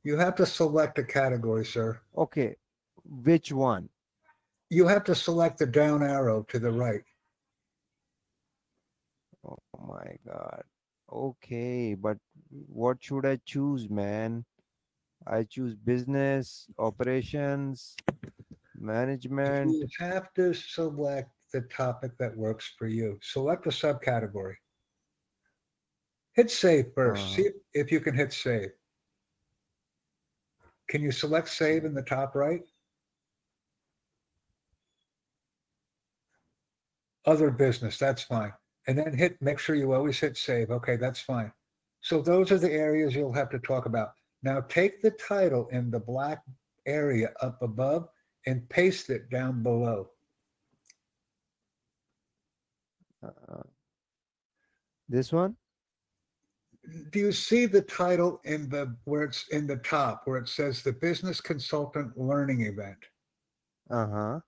You 0.02 0.16
have 0.16 0.34
to 0.36 0.46
select 0.46 0.98
a 0.98 1.04
category, 1.04 1.64
sir. 1.64 2.00
Okay. 2.16 2.56
Which 3.04 3.52
one? 3.52 3.88
You 4.70 4.86
have 4.86 5.04
to 5.04 5.14
select 5.14 5.58
the 5.58 5.66
down 5.66 6.02
arrow 6.02 6.42
to 6.48 6.58
the 6.58 6.70
right. 6.70 7.02
Oh 9.44 9.58
my 9.86 10.16
god. 10.26 10.62
Okay, 11.12 11.94
but 11.94 12.18
what 12.48 12.98
should 13.00 13.26
I 13.26 13.40
choose, 13.44 13.90
man? 13.90 14.44
I 15.26 15.42
choose 15.42 15.74
business, 15.74 16.66
operations, 16.78 17.96
management. 18.78 19.72
You 19.74 19.88
have 19.98 20.32
to 20.34 20.54
select 20.54 21.30
the 21.52 21.62
topic 21.62 22.12
that 22.18 22.36
works 22.36 22.72
for 22.78 22.86
you. 22.86 23.18
Select 23.22 23.66
a 23.66 23.70
subcategory. 23.70 24.54
Hit 26.34 26.50
save 26.50 26.92
first. 26.94 27.22
Uh. 27.22 27.36
See 27.36 27.42
if- 27.46 27.56
if 27.74 27.92
you 27.92 28.00
can 28.00 28.14
hit 28.14 28.32
save. 28.32 28.70
Can 30.90 31.02
you 31.02 31.12
select 31.12 31.48
save 31.48 31.84
in 31.84 31.94
the 31.94 32.02
top 32.02 32.34
right? 32.34 32.62
Other 37.24 37.50
business, 37.50 37.96
that's 37.96 38.22
fine. 38.22 38.52
and 38.88 38.98
then 38.98 39.16
hit, 39.16 39.40
make 39.40 39.60
sure 39.60 39.76
you 39.76 39.92
always 39.92 40.18
hit 40.18 40.36
save. 40.36 40.70
Okay, 40.70 40.96
that's 40.96 41.20
fine. 41.20 41.52
So 42.00 42.20
those 42.20 42.50
are 42.50 42.58
the 42.58 42.72
areas 42.72 43.14
you'll 43.14 43.32
have 43.32 43.50
to 43.50 43.60
talk 43.60 43.86
about. 43.86 44.14
Now 44.42 44.62
take 44.62 45.00
the 45.00 45.12
title 45.12 45.68
in 45.70 45.92
the 45.92 46.00
black 46.00 46.42
area 46.86 47.32
up 47.40 47.62
above 47.62 48.08
and 48.46 48.68
paste 48.68 49.10
it 49.10 49.30
down 49.30 49.62
below. 49.62 50.10
Uh, 53.22 53.62
this 55.08 55.30
one? 55.30 55.54
Do 57.10 57.18
you 57.18 57.32
see 57.32 57.66
the 57.66 57.82
title 57.82 58.40
in 58.44 58.68
the 58.68 58.96
where 59.04 59.22
it's 59.22 59.46
in 59.48 59.66
the 59.66 59.76
top 59.76 60.22
where 60.24 60.38
it 60.38 60.48
says 60.48 60.82
the 60.82 60.92
business 60.92 61.40
consultant 61.40 62.16
learning 62.16 62.62
event? 62.62 62.98
Uh-huh. 63.90 64.40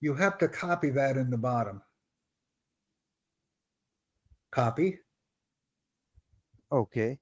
You 0.00 0.14
have 0.14 0.38
to 0.38 0.48
copy 0.48 0.90
that 0.90 1.16
in 1.16 1.30
the 1.30 1.38
bottom. 1.38 1.82
Copy. 4.50 4.98
Okay. 6.72 7.18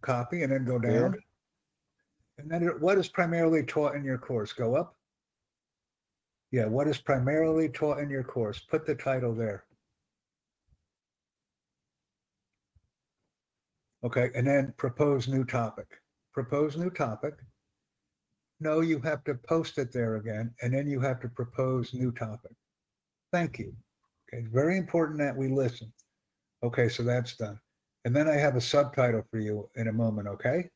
Copy 0.00 0.42
and 0.42 0.52
then 0.52 0.64
go 0.64 0.78
down. 0.78 1.16
And 2.38 2.50
then 2.50 2.62
what 2.80 2.98
is 2.98 3.08
primarily 3.08 3.62
taught 3.62 3.94
in 3.94 4.04
your 4.04 4.18
course? 4.18 4.52
Go 4.52 4.74
up. 4.74 4.96
Yeah, 6.50 6.66
what 6.66 6.88
is 6.88 6.98
primarily 6.98 7.68
taught 7.68 7.98
in 7.98 8.10
your 8.10 8.24
course? 8.24 8.60
Put 8.60 8.86
the 8.86 8.94
title 8.94 9.34
there. 9.34 9.64
Okay, 14.04 14.30
and 14.34 14.46
then 14.46 14.74
propose 14.76 15.28
new 15.28 15.44
topic. 15.44 15.86
Propose 16.34 16.76
new 16.76 16.90
topic. 16.90 17.34
No, 18.60 18.80
you 18.80 19.00
have 19.00 19.24
to 19.24 19.34
post 19.34 19.78
it 19.78 19.92
there 19.92 20.16
again, 20.16 20.54
and 20.62 20.72
then 20.72 20.88
you 20.88 21.00
have 21.00 21.20
to 21.20 21.28
propose 21.28 21.94
new 21.94 22.12
topic. 22.12 22.52
Thank 23.32 23.58
you. 23.58 23.74
Okay, 24.32 24.46
very 24.52 24.76
important 24.76 25.18
that 25.18 25.36
we 25.36 25.48
listen. 25.48 25.92
Okay, 26.62 26.88
so 26.88 27.02
that's 27.02 27.36
done. 27.36 27.58
And 28.04 28.14
then 28.14 28.28
I 28.28 28.34
have 28.34 28.56
a 28.56 28.60
subtitle 28.60 29.24
for 29.30 29.38
you 29.38 29.68
in 29.76 29.88
a 29.88 29.92
moment, 29.92 30.28
okay? 30.28 30.68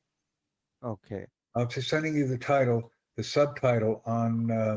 Okay. 0.85 1.27
I'll 1.55 1.67
be 1.67 1.81
sending 1.81 2.15
you 2.15 2.29
the 2.29 2.39
title, 2.39 2.91
the 3.17 3.25
subtitle 3.25 4.03
on 4.05 4.51
uh, 4.51 4.77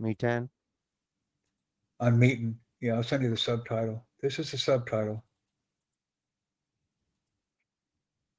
Meetn. 0.00 0.48
on 1.98 2.16
Meetn. 2.18 2.54
Yeah, 2.80 2.94
I'll 2.94 3.02
send 3.02 3.22
you 3.22 3.30
the 3.30 3.36
subtitle. 3.36 4.06
This 4.22 4.38
is 4.38 4.50
the 4.50 4.58
subtitle. 4.58 5.24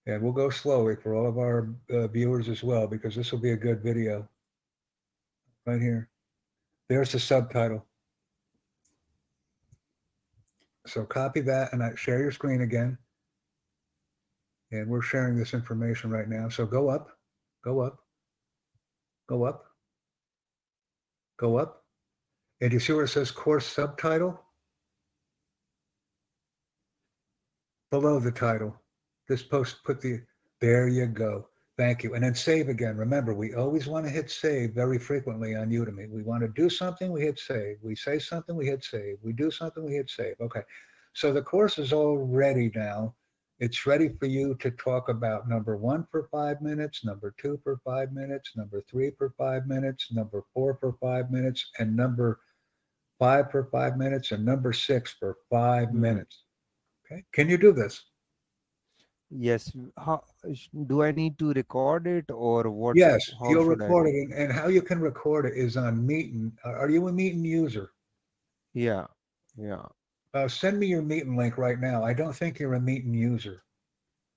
And 0.07 0.21
we'll 0.21 0.33
go 0.33 0.49
slowly 0.49 0.95
for 0.95 1.13
all 1.13 1.27
of 1.27 1.37
our 1.37 1.69
uh, 1.91 2.07
viewers 2.07 2.49
as 2.49 2.63
well, 2.63 2.87
because 2.87 3.15
this 3.15 3.31
will 3.31 3.39
be 3.39 3.51
a 3.51 3.57
good 3.57 3.83
video. 3.83 4.27
Right 5.65 5.79
here. 5.79 6.09
There's 6.89 7.11
the 7.11 7.19
subtitle. 7.19 7.85
So 10.87 11.05
copy 11.05 11.41
that 11.41 11.71
and 11.71 11.83
I 11.83 11.93
share 11.95 12.19
your 12.19 12.31
screen 12.31 12.61
again. 12.61 12.97
And 14.71 14.87
we're 14.87 15.01
sharing 15.01 15.37
this 15.37 15.53
information 15.53 16.09
right 16.09 16.27
now. 16.27 16.49
So 16.49 16.65
go 16.65 16.89
up, 16.89 17.11
go 17.63 17.81
up, 17.81 17.99
go 19.27 19.43
up, 19.43 19.65
go 21.37 21.57
up. 21.57 21.83
And 22.61 22.73
you 22.73 22.79
see 22.79 22.93
where 22.93 23.03
it 23.03 23.09
says 23.09 23.31
course 23.31 23.67
subtitle? 23.67 24.39
Below 27.91 28.19
the 28.19 28.31
title. 28.31 28.80
This 29.31 29.43
post 29.43 29.81
put 29.85 30.01
the, 30.01 30.19
there 30.59 30.89
you 30.89 31.05
go. 31.05 31.47
Thank 31.77 32.03
you. 32.03 32.15
And 32.15 32.23
then 32.25 32.35
save 32.35 32.67
again. 32.67 32.97
Remember, 32.97 33.33
we 33.33 33.53
always 33.53 33.87
want 33.87 34.05
to 34.05 34.11
hit 34.11 34.29
save 34.29 34.73
very 34.73 34.99
frequently 34.99 35.55
on 35.55 35.69
Udemy. 35.69 36.09
We 36.09 36.21
want 36.21 36.41
to 36.41 36.49
do 36.49 36.69
something, 36.69 37.13
we 37.13 37.21
hit 37.21 37.39
save. 37.39 37.77
We 37.81 37.95
say 37.95 38.19
something, 38.19 38.57
we 38.57 38.65
hit 38.65 38.83
save. 38.83 39.19
We 39.23 39.31
do 39.31 39.49
something, 39.49 39.85
we 39.85 39.93
hit 39.93 40.09
save. 40.09 40.35
Okay. 40.41 40.63
So 41.13 41.31
the 41.31 41.41
course 41.41 41.79
is 41.79 41.93
all 41.93 42.17
ready 42.17 42.73
now. 42.75 43.15
It's 43.59 43.85
ready 43.85 44.09
for 44.19 44.25
you 44.25 44.53
to 44.55 44.71
talk 44.71 45.07
about 45.07 45.47
number 45.47 45.77
one 45.77 46.05
for 46.11 46.27
five 46.29 46.61
minutes, 46.61 47.05
number 47.05 47.33
two 47.41 47.57
for 47.63 47.79
five 47.85 48.11
minutes, 48.11 48.51
number 48.57 48.83
three 48.91 49.11
for 49.17 49.33
five 49.37 49.65
minutes, 49.65 50.11
number 50.11 50.43
four 50.53 50.77
for 50.77 50.97
five 50.99 51.31
minutes, 51.31 51.71
and 51.79 51.95
number 51.95 52.41
five 53.17 53.49
for 53.49 53.69
five 53.71 53.97
minutes, 53.97 54.33
and 54.33 54.43
number 54.43 54.73
six 54.73 55.13
for 55.13 55.37
five 55.49 55.87
Mhm. 55.87 55.93
minutes. 55.93 56.43
Okay. 57.05 57.23
Can 57.31 57.47
you 57.47 57.57
do 57.57 57.71
this? 57.71 58.10
Yes. 59.31 59.71
How 59.97 60.23
do 60.87 61.03
I 61.03 61.11
need 61.11 61.39
to 61.39 61.53
record 61.53 62.05
it 62.05 62.29
or 62.29 62.69
what? 62.69 62.97
Yes, 62.97 63.31
you'll 63.47 63.63
record 63.63 64.07
it. 64.07 64.15
And, 64.15 64.33
and 64.33 64.51
how 64.51 64.67
you 64.67 64.81
can 64.81 64.99
record 64.99 65.45
it 65.45 65.53
is 65.55 65.77
on 65.77 66.05
Meetn. 66.05 66.51
Uh, 66.65 66.71
Are 66.71 66.89
you 66.89 67.07
a 67.07 67.11
Meetn 67.11 67.43
user? 67.45 67.91
Yeah. 68.73 69.07
Yeah. 69.55 69.85
Uh, 70.33 70.47
send 70.47 70.79
me 70.79 70.87
your 70.87 71.01
Meetn 71.01 71.37
link 71.37 71.57
right 71.57 71.79
now. 71.79 72.03
I 72.03 72.13
don't 72.13 72.35
think 72.35 72.59
you're 72.59 72.73
a 72.75 72.79
Meetn 72.79 73.13
user. 73.13 73.63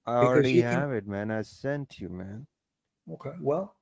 I 0.07 0.17
already 0.17 0.53
you 0.53 0.63
can- 0.63 0.73
have 0.73 0.93
it, 0.93 1.07
man. 1.07 1.31
I 1.31 1.43
sent 1.43 1.99
you, 1.99 2.09
man. 2.09 2.47
Okay. 3.11 3.33
Well, 3.41 3.75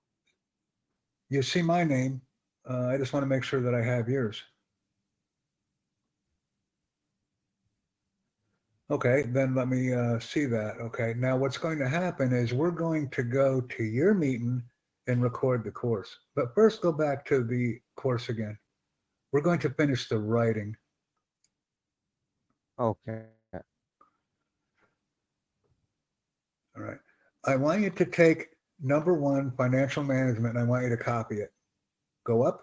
you 1.29 1.43
see 1.43 1.63
my 1.63 1.85
name. 1.85 2.21
Uh, 2.69 2.89
I 2.89 2.97
just 2.97 3.13
want 3.13 3.23
to 3.23 3.29
make 3.29 3.45
sure 3.45 3.61
that 3.61 3.75
I 3.75 3.83
have 3.83 4.09
yours. 4.09 4.43
Okay, 8.93 9.23
then 9.29 9.55
let 9.55 9.69
me 9.69 9.95
uh, 9.95 10.19
see 10.21 10.45
that. 10.45 10.77
Okay, 10.79 11.15
now 11.17 11.35
what's 11.35 11.57
going 11.57 11.79
to 11.79 11.89
happen 11.89 12.31
is 12.35 12.53
we're 12.53 12.71
going 12.71 13.09
to 13.09 13.23
go 13.23 13.63
to 13.63 13.83
your 13.83 14.13
meeting 14.13 14.63
and 15.07 15.23
record 15.23 15.65
the 15.65 15.71
course. 15.71 16.15
But 16.37 16.55
first, 16.55 16.83
go 16.83 16.93
back 16.93 17.25
to 17.27 17.43
the 17.43 17.79
course 17.97 18.29
again. 18.29 18.59
We're 19.33 19.41
going 19.41 19.61
to 19.61 19.71
finish 19.71 20.11
the 20.11 20.19
writing. 20.19 20.77
Okay. 22.79 23.23
All 26.77 26.83
right. 26.83 26.99
I 27.47 27.57
want 27.57 27.81
you 27.81 27.89
to 27.89 28.05
take 28.05 28.49
number 28.83 29.15
one, 29.15 29.53
financial 29.57 30.05
management, 30.05 30.57
and 30.57 30.63
I 30.63 30.69
want 30.69 30.85
you 30.85 30.91
to 30.91 30.99
copy 30.99 31.37
it. 31.37 31.51
Go 32.27 32.43
up. 32.43 32.61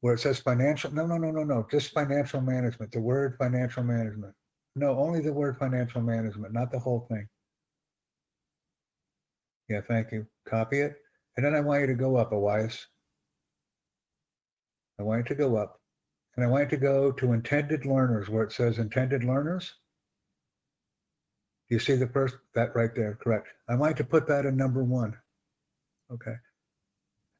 Where 0.00 0.14
it 0.14 0.20
says 0.20 0.38
financial, 0.38 0.92
no, 0.92 1.06
no, 1.06 1.18
no, 1.18 1.30
no, 1.30 1.44
no, 1.44 1.66
just 1.70 1.92
financial 1.92 2.40
management, 2.40 2.92
the 2.92 3.00
word 3.00 3.36
financial 3.38 3.82
management. 3.82 4.34
No, 4.76 4.98
only 4.98 5.20
the 5.20 5.32
word 5.32 5.58
financial 5.58 6.00
management, 6.00 6.54
not 6.54 6.70
the 6.70 6.78
whole 6.78 7.06
thing. 7.10 7.28
Yeah, 9.68 9.80
thank 9.86 10.10
you. 10.10 10.26
Copy 10.48 10.80
it. 10.80 10.96
And 11.36 11.44
then 11.44 11.54
I 11.54 11.60
want 11.60 11.82
you 11.82 11.86
to 11.88 11.94
go 11.94 12.16
up, 12.16 12.32
Elias. 12.32 12.86
I 14.98 15.02
want 15.02 15.20
you 15.20 15.34
to 15.34 15.34
go 15.34 15.56
up. 15.56 15.80
And 16.36 16.44
I 16.44 16.48
want 16.48 16.64
you 16.64 16.78
to 16.78 16.82
go 16.82 17.12
to 17.12 17.32
intended 17.32 17.84
learners 17.84 18.28
where 18.28 18.44
it 18.44 18.52
says 18.52 18.78
intended 18.78 19.24
learners. 19.24 19.74
You 21.68 21.78
see 21.78 21.94
the 21.94 22.08
first, 22.08 22.36
that 22.54 22.74
right 22.74 22.90
there, 22.94 23.18
correct. 23.22 23.48
I 23.68 23.76
want 23.76 23.92
you 23.92 24.04
to 24.04 24.10
put 24.10 24.26
that 24.28 24.44
in 24.44 24.56
number 24.56 24.82
one. 24.82 25.16
Okay. 26.12 26.34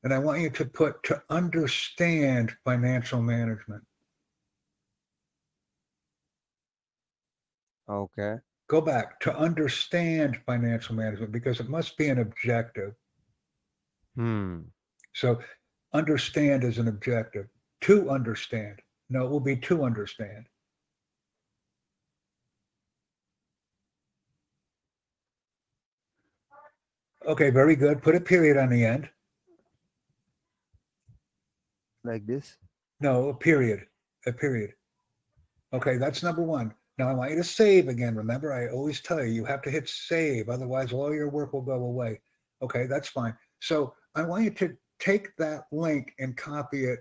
And 0.02 0.14
I 0.14 0.18
want 0.18 0.40
you 0.40 0.50
to 0.50 0.64
put 0.64 1.02
to 1.04 1.22
understand 1.28 2.52
financial 2.64 3.20
management. 3.20 3.82
Okay. 7.88 8.36
Go 8.68 8.80
back 8.80 9.20
to 9.20 9.36
understand 9.36 10.38
financial 10.46 10.94
management 10.94 11.32
because 11.32 11.60
it 11.60 11.68
must 11.68 11.98
be 11.98 12.08
an 12.08 12.20
objective. 12.20 12.94
Hmm. 14.14 14.60
So 15.12 15.40
understand 15.92 16.64
is 16.64 16.78
an 16.78 16.88
objective. 16.88 17.46
To 17.82 18.10
understand. 18.10 18.80
No, 19.08 19.26
it 19.26 19.30
will 19.30 19.40
be 19.40 19.56
to 19.56 19.84
understand. 19.84 20.46
Okay, 27.26 27.50
very 27.50 27.76
good. 27.76 28.02
Put 28.02 28.14
a 28.14 28.20
period 28.20 28.56
on 28.56 28.70
the 28.70 28.84
end. 28.84 29.08
Like 32.04 32.26
this. 32.26 32.56
No, 33.00 33.28
a 33.28 33.34
period, 33.34 33.86
a 34.26 34.32
period. 34.32 34.72
Okay, 35.72 35.96
that's 35.96 36.22
number 36.22 36.42
one. 36.42 36.74
Now 36.98 37.08
I 37.08 37.14
want 37.14 37.30
you 37.30 37.36
to 37.36 37.44
save 37.44 37.88
again. 37.88 38.14
Remember, 38.14 38.52
I 38.52 38.68
always 38.68 39.00
tell 39.00 39.24
you, 39.24 39.32
you 39.32 39.44
have 39.44 39.62
to 39.62 39.70
hit 39.70 39.88
save. 39.88 40.48
Otherwise, 40.48 40.92
all 40.92 41.14
your 41.14 41.30
work 41.30 41.52
will 41.52 41.62
go 41.62 41.82
away. 41.82 42.20
Okay, 42.62 42.86
that's 42.86 43.08
fine. 43.08 43.34
So 43.60 43.94
I 44.14 44.22
want 44.22 44.44
you 44.44 44.50
to 44.50 44.76
take 44.98 45.34
that 45.38 45.64
link 45.72 46.12
and 46.18 46.36
copy 46.36 46.84
it 46.84 47.00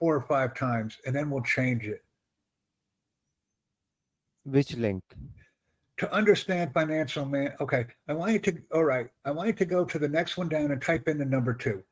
four 0.00 0.16
or 0.16 0.22
five 0.22 0.54
times, 0.54 0.96
and 1.06 1.14
then 1.14 1.30
we'll 1.30 1.42
change 1.42 1.84
it. 1.84 2.02
Which 4.44 4.76
link? 4.76 5.02
To 5.98 6.12
understand 6.12 6.72
financial 6.72 7.26
man, 7.26 7.52
okay, 7.60 7.86
I 8.08 8.12
want 8.12 8.32
you 8.32 8.38
to, 8.38 8.58
all 8.72 8.84
right, 8.84 9.08
I 9.24 9.32
want 9.32 9.48
you 9.48 9.52
to 9.54 9.64
go 9.64 9.84
to 9.84 9.98
the 9.98 10.08
next 10.08 10.36
one 10.36 10.48
down 10.48 10.70
and 10.70 10.80
type 10.80 11.08
in 11.08 11.18
the 11.18 11.24
number 11.24 11.52
two. 11.52 11.82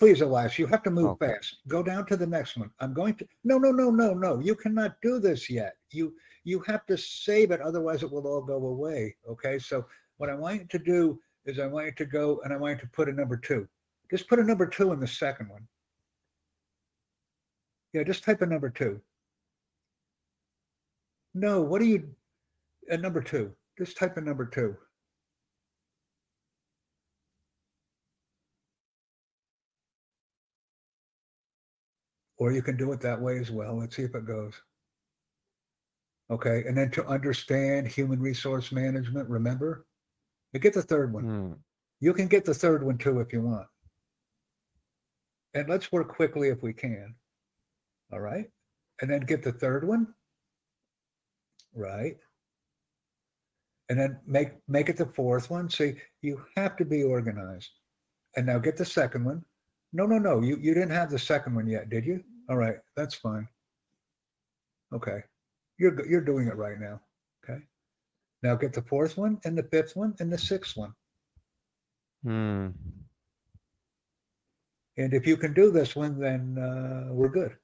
Please, 0.00 0.22
Elias, 0.22 0.58
you 0.58 0.66
have 0.66 0.82
to 0.84 0.90
move 0.90 1.10
Okay. 1.10 1.34
fast. 1.34 1.58
Go 1.68 1.82
down 1.82 2.06
to 2.06 2.16
the 2.16 2.26
next 2.26 2.56
one. 2.56 2.70
I'm 2.80 2.94
going 2.94 3.14
to, 3.16 3.28
no, 3.44 3.58
no, 3.58 3.70
no, 3.70 3.90
no, 3.90 4.14
no. 4.14 4.40
You 4.40 4.54
cannot 4.54 4.96
do 5.02 5.18
this 5.18 5.50
yet. 5.50 5.76
You, 5.90 6.16
you 6.44 6.60
have 6.60 6.86
to 6.86 6.96
save 6.96 7.50
it. 7.50 7.60
Otherwise 7.60 8.02
it 8.02 8.10
will 8.10 8.26
all 8.26 8.40
go 8.40 8.54
away. 8.54 9.14
Okay. 9.28 9.58
So 9.58 9.84
what 10.16 10.30
I 10.30 10.34
want 10.34 10.60
you 10.62 10.66
to 10.68 10.78
do 10.78 11.20
is 11.44 11.58
I 11.58 11.66
want 11.66 11.84
you 11.84 11.92
to 11.92 12.06
go 12.06 12.40
and 12.44 12.52
I 12.52 12.56
want 12.56 12.78
you 12.78 12.80
to 12.80 12.90
put 12.92 13.10
a 13.10 13.12
number 13.12 13.36
two. 13.36 13.68
Just 14.10 14.26
put 14.26 14.38
a 14.38 14.44
number 14.44 14.66
two 14.66 14.92
in 14.92 15.00
the 15.00 15.06
second 15.06 15.50
one. 15.50 15.68
Yeah, 17.92 18.02
just 18.02 18.24
type 18.24 18.40
a 18.40 18.46
number 18.46 18.70
two. 18.70 19.02
No, 21.34 21.60
what 21.60 21.82
are 21.82 21.84
you, 21.84 22.08
a 22.88 22.96
number 22.96 23.20
two? 23.20 23.52
Just 23.76 23.98
type 23.98 24.16
a 24.16 24.20
number 24.20 24.46
two. 24.46 24.76
Or 32.40 32.50
you 32.52 32.62
can 32.62 32.78
do 32.78 32.90
it 32.92 33.02
that 33.02 33.20
way 33.20 33.38
as 33.38 33.50
well. 33.50 33.78
Let's 33.78 33.94
see 33.94 34.02
if 34.02 34.14
it 34.14 34.24
goes. 34.24 34.54
Okay, 36.30 36.64
and 36.66 36.76
then 36.76 36.90
to 36.92 37.06
understand 37.06 37.86
human 37.86 38.18
resource 38.18 38.72
management, 38.72 39.28
remember, 39.28 39.84
you 40.54 40.58
get 40.58 40.72
the 40.72 40.82
third 40.82 41.12
one. 41.12 41.24
Hmm. 41.24 41.52
You 42.00 42.14
can 42.14 42.28
get 42.28 42.46
the 42.46 42.54
third 42.54 42.82
one 42.82 42.96
too 42.96 43.20
if 43.20 43.30
you 43.30 43.42
want. 43.42 43.66
And 45.52 45.68
let's 45.68 45.92
work 45.92 46.08
quickly 46.08 46.48
if 46.48 46.62
we 46.62 46.72
can. 46.72 47.14
All 48.10 48.20
right. 48.20 48.46
And 49.02 49.10
then 49.10 49.20
get 49.20 49.42
the 49.42 49.52
third 49.52 49.86
one. 49.86 50.06
Right. 51.74 52.16
And 53.90 53.98
then 53.98 54.18
make 54.26 54.52
make 54.66 54.88
it 54.88 54.96
the 54.96 55.06
fourth 55.06 55.50
one. 55.50 55.68
See, 55.68 55.94
you 56.22 56.40
have 56.56 56.76
to 56.76 56.86
be 56.86 57.02
organized. 57.02 57.70
And 58.36 58.46
now 58.46 58.58
get 58.58 58.78
the 58.78 58.84
second 58.84 59.24
one. 59.24 59.44
No, 59.92 60.06
no, 60.06 60.18
no. 60.18 60.40
You 60.40 60.56
you 60.56 60.72
didn't 60.72 60.90
have 60.90 61.10
the 61.10 61.18
second 61.18 61.54
one 61.54 61.66
yet, 61.66 61.90
did 61.90 62.06
you? 62.06 62.22
All 62.50 62.56
right, 62.56 62.76
that's 62.96 63.14
fine. 63.14 63.46
Okay. 64.92 65.22
You're 65.78 66.04
you're 66.06 66.20
doing 66.20 66.48
it 66.48 66.56
right 66.56 66.78
now. 66.80 67.00
Okay. 67.44 67.60
Now 68.42 68.56
get 68.56 68.72
the 68.72 68.82
fourth 68.82 69.16
one 69.16 69.38
and 69.44 69.56
the 69.56 69.62
fifth 69.62 69.94
one 69.94 70.14
and 70.18 70.32
the 70.32 70.38
sixth 70.38 70.76
one. 70.76 70.92
Hmm. 72.24 72.68
And 74.96 75.14
if 75.14 75.26
you 75.26 75.36
can 75.36 75.54
do 75.54 75.70
this 75.70 75.94
one, 75.94 76.18
then 76.18 76.58
uh, 76.58 77.12
we're 77.12 77.28
good. 77.28 77.56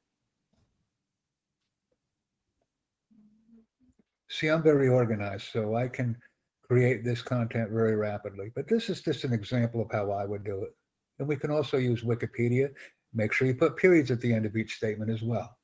See, 4.31 4.49
I'm 4.49 4.63
very 4.63 4.89
organized, 4.89 5.49
so 5.53 5.75
I 5.75 5.89
can 5.89 6.17
create 6.63 7.05
this 7.05 7.23
content 7.23 7.71
very 7.71 7.97
rapidly. 7.97 8.53
But 8.55 8.69
this 8.69 8.89
is 8.89 9.03
just 9.03 9.25
an 9.25 9.33
example 9.33 9.83
of 9.83 9.91
how 9.91 10.13
I 10.13 10.25
would 10.25 10.45
do 10.45 10.63
it. 10.63 10.75
And 11.19 11.27
we 11.29 11.37
can 11.37 11.51
also 11.51 11.77
use 11.77 12.03
Wikipedia. 12.03 12.71
Make 13.17 13.33
sure 13.33 13.49
you 13.49 13.55
put 13.55 13.79
periods 13.79 14.11
at 14.11 14.21
the 14.21 14.33
end 14.33 14.45
of 14.45 14.57
each 14.57 14.77
statement 14.77 15.11
as 15.11 15.23
well. 15.23 15.57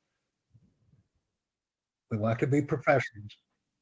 We 2.09 2.17
want 2.17 2.39
to 2.39 2.47
be 2.47 2.63
professionals. 2.63 3.31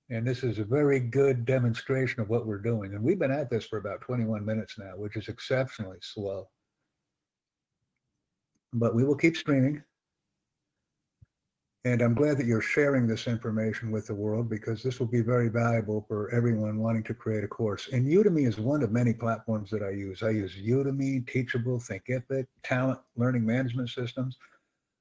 And 0.10 0.28
this 0.28 0.44
is 0.44 0.60
a 0.60 0.66
very 0.66 1.00
good 1.00 1.46
demonstration 1.46 2.22
of 2.22 2.28
what 2.28 2.46
we're 2.46 2.60
doing. 2.60 2.94
And 2.94 3.02
we've 3.02 3.18
been 3.18 3.32
at 3.32 3.50
this 3.50 3.66
for 3.66 3.78
about 3.78 4.02
21 4.02 4.46
minutes 4.46 4.76
now, 4.78 4.98
which 4.98 5.16
is 5.16 5.30
exceptionally 5.30 6.00
slow. 6.02 6.50
But 8.74 8.94
we 8.94 9.06
will 9.06 9.16
keep 9.16 9.38
streaming. 9.38 9.82
And 11.84 12.04
I'm 12.04 12.14
glad 12.14 12.38
that 12.38 12.46
you're 12.46 12.62
sharing 12.62 13.08
this 13.08 13.26
information 13.26 13.90
with 13.90 14.06
the 14.06 14.14
world 14.14 14.48
because 14.48 14.84
this 14.84 15.00
will 15.00 15.08
be 15.08 15.22
very 15.22 15.50
valuable 15.50 16.06
for 16.08 16.30
everyone 16.30 16.78
wanting 16.78 17.04
to 17.06 17.16
create 17.16 17.44
a 17.44 17.48
course. 17.48 17.90
And 17.92 18.06
Udemy 18.06 18.48
is 18.48 18.60
one 18.60 18.84
of 18.84 18.92
many 18.92 19.14
platforms 19.14 19.72
that 19.72 19.82
I 19.82 19.90
use. 19.90 20.22
I 20.22 20.30
use 20.30 20.56
Udemy, 20.56 21.28
Teachable, 21.28 21.80
Thinkific, 21.80 22.46
Talent, 22.64 23.00
Learning 23.16 23.44
Management 23.44 23.90
Systems. 23.90 24.38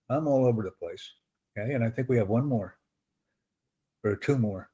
I'm 0.08 0.26
all 0.26 0.46
over 0.46 0.62
the 0.62 0.70
place. 0.70 1.06
Okay. 1.58 1.74
And 1.74 1.84
I 1.84 1.90
think 1.90 2.08
we 2.08 2.16
have 2.16 2.28
one 2.28 2.46
more 2.46 2.78
or 4.02 4.16
two 4.16 4.38
more. 4.38 4.70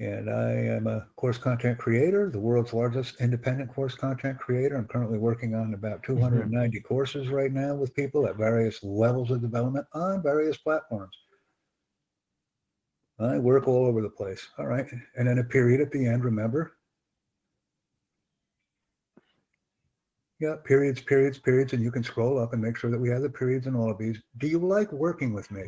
And 0.00 0.28
I 0.28 0.50
am 0.50 0.88
a 0.88 1.06
course 1.14 1.38
content 1.38 1.78
creator, 1.78 2.28
the 2.28 2.40
world's 2.40 2.72
largest 2.72 3.20
independent 3.20 3.72
course 3.72 3.94
content 3.94 4.38
creator. 4.38 4.76
I'm 4.76 4.88
currently 4.88 5.18
working 5.18 5.54
on 5.54 5.72
about 5.72 6.02
mm-hmm. 6.02 6.14
290 6.14 6.80
courses 6.80 7.28
right 7.28 7.52
now 7.52 7.74
with 7.74 7.94
people 7.94 8.26
at 8.26 8.36
various 8.36 8.82
levels 8.82 9.30
of 9.30 9.40
development 9.40 9.86
on 9.92 10.22
various 10.22 10.56
platforms. 10.56 11.16
I 13.20 13.38
work 13.38 13.68
all 13.68 13.86
over 13.86 14.02
the 14.02 14.10
place. 14.10 14.48
All 14.58 14.66
right. 14.66 14.86
And 15.16 15.28
then 15.28 15.38
a 15.38 15.44
period 15.44 15.80
at 15.80 15.92
the 15.92 16.04
end, 16.04 16.24
remember? 16.24 16.76
Yeah, 20.40 20.56
periods, 20.64 21.00
periods, 21.00 21.38
periods. 21.38 21.72
And 21.72 21.82
you 21.82 21.92
can 21.92 22.02
scroll 22.02 22.40
up 22.40 22.52
and 22.52 22.60
make 22.60 22.76
sure 22.76 22.90
that 22.90 22.98
we 22.98 23.10
have 23.10 23.22
the 23.22 23.30
periods 23.30 23.68
in 23.68 23.76
all 23.76 23.92
of 23.92 23.98
these. 23.98 24.20
Do 24.38 24.48
you 24.48 24.58
like 24.58 24.90
working 24.90 25.32
with 25.32 25.48
me? 25.52 25.62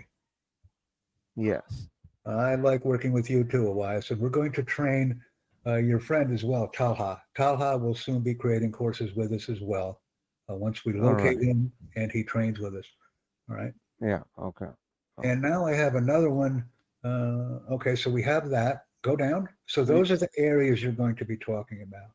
Yes. 1.37 1.87
I 2.27 2.57
like 2.57 2.85
working 2.85 3.13
with 3.13 3.31
you 3.31 3.45
too, 3.45 3.69
Elias. 3.69 4.11
And 4.11 4.21
we're 4.21 4.29
going 4.31 4.53
to 4.53 4.63
train 4.63 5.21
uh, 5.67 5.77
your 5.77 6.01
friend 6.01 6.33
as 6.33 6.45
well, 6.45 6.69
Talha. 6.69 7.23
Talha 7.37 7.79
will 7.79 7.95
soon 7.95 8.21
be 8.21 8.35
creating 8.35 8.73
courses 8.73 9.15
with 9.15 9.33
us 9.33 9.49
as 9.49 9.61
well. 9.61 10.01
Uh, 10.51 10.55
once 10.55 10.85
we 10.85 10.93
locate 10.93 11.39
right. 11.39 11.47
him 11.47 11.73
and 11.97 12.11
he 12.11 12.23
trains 12.23 12.59
with 12.59 12.75
us. 12.75 12.87
All 13.51 13.57
right. 13.57 13.73
Yeah. 14.01 14.21
Okay. 14.39 14.67
And 15.25 15.41
now 15.41 15.67
I 15.67 15.75
have 15.75 15.95
another 15.95 16.31
one. 16.31 16.65
Uh, 17.05 17.61
okay, 17.71 17.97
so 17.97 18.11
we 18.11 18.23
have 18.23 18.51
that. 18.51 18.85
Go 19.03 19.17
down. 19.17 19.49
So 19.67 19.85
those 19.85 20.11
are 20.11 20.17
the 20.17 20.29
areas 20.37 20.83
you're 20.83 20.93
going 20.93 21.17
to 21.17 21.25
be 21.25 21.37
talking 21.37 21.83
about. 21.83 22.11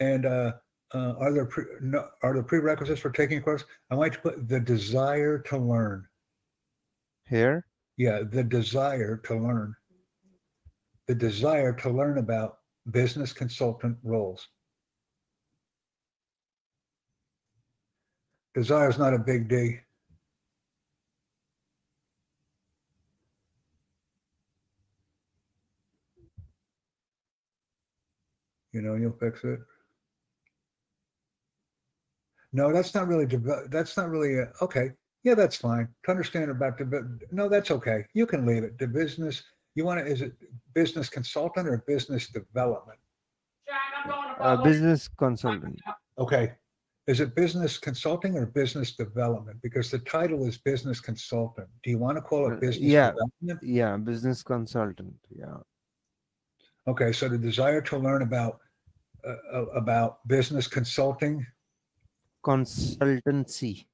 And 0.00 0.26
uh, 0.26 0.52
uh, 0.94 1.14
are 1.18 1.32
there 1.32 1.46
pre- 1.46 1.64
no, 1.80 2.08
are 2.22 2.32
there 2.34 2.42
prerequisites 2.42 3.00
for 3.00 3.10
taking 3.10 3.38
a 3.38 3.40
course? 3.40 3.64
I 3.90 3.94
like 3.94 4.14
to 4.14 4.20
put 4.20 4.48
the 4.48 4.58
desire 4.58 5.38
to 5.38 5.58
learn. 5.58 6.06
Here. 7.28 7.66
Yeah, 8.00 8.20
the 8.22 8.42
desire 8.42 9.18
to 9.26 9.34
learn. 9.34 9.76
The 11.06 11.14
desire 11.14 11.74
to 11.74 11.90
learn 11.90 12.16
about 12.16 12.60
business 12.90 13.34
consultant 13.34 13.98
roles. 14.02 14.48
Desire 18.54 18.88
is 18.88 18.96
not 18.96 19.12
a 19.12 19.18
big 19.18 19.50
D. 19.50 19.80
You 28.72 28.80
know, 28.80 28.94
you'll 28.94 29.12
fix 29.20 29.44
it. 29.44 29.60
No, 32.54 32.72
that's 32.72 32.94
not 32.94 33.08
really, 33.08 33.26
that's 33.68 33.94
not 33.98 34.08
really, 34.08 34.38
a, 34.38 34.50
okay. 34.62 34.92
Yeah, 35.22 35.34
that's 35.34 35.56
fine. 35.56 35.88
To 36.04 36.10
understand 36.10 36.50
about 36.50 36.78
the, 36.78 37.18
no, 37.30 37.48
that's 37.48 37.70
okay. 37.70 38.04
You 38.14 38.26
can 38.26 38.46
leave 38.46 38.64
it. 38.64 38.78
The 38.78 38.86
business, 38.86 39.42
you 39.74 39.84
want 39.84 40.00
to, 40.00 40.06
is 40.10 40.22
it 40.22 40.32
business 40.74 41.08
consultant 41.08 41.68
or 41.68 41.84
business 41.86 42.28
development? 42.28 42.98
Jack, 43.66 43.76
I'm 44.04 44.10
going 44.10 44.34
to 44.36 44.42
Uh, 44.42 44.56
business 44.62 45.08
consultant. 45.08 45.78
Okay. 46.18 46.54
Is 47.06 47.20
it 47.20 47.34
business 47.34 47.76
consulting 47.76 48.36
or 48.38 48.46
business 48.46 48.92
development? 48.92 49.60
Because 49.62 49.90
the 49.90 49.98
title 49.98 50.46
is 50.46 50.56
business 50.58 51.00
consultant. 51.00 51.68
Do 51.82 51.90
you 51.90 51.98
want 51.98 52.16
to 52.16 52.22
call 52.22 52.46
Uh, 52.46 52.54
it 52.54 52.60
business 52.60 52.84
yeah. 52.84 53.10
development? 53.10 53.60
Yeah. 53.62 53.96
Business 53.96 54.42
consultant. 54.42 55.16
Yeah. 55.28 55.56
Okay, 56.86 57.12
so 57.12 57.28
the 57.28 57.36
desire 57.36 57.82
to 57.82 57.98
learn 57.98 58.22
about 58.22 58.60
uh, 59.24 59.36
uh, 59.52 59.66
about 59.76 60.26
business 60.26 60.66
consulting. 60.66 61.46
Consultancy. 62.42 63.84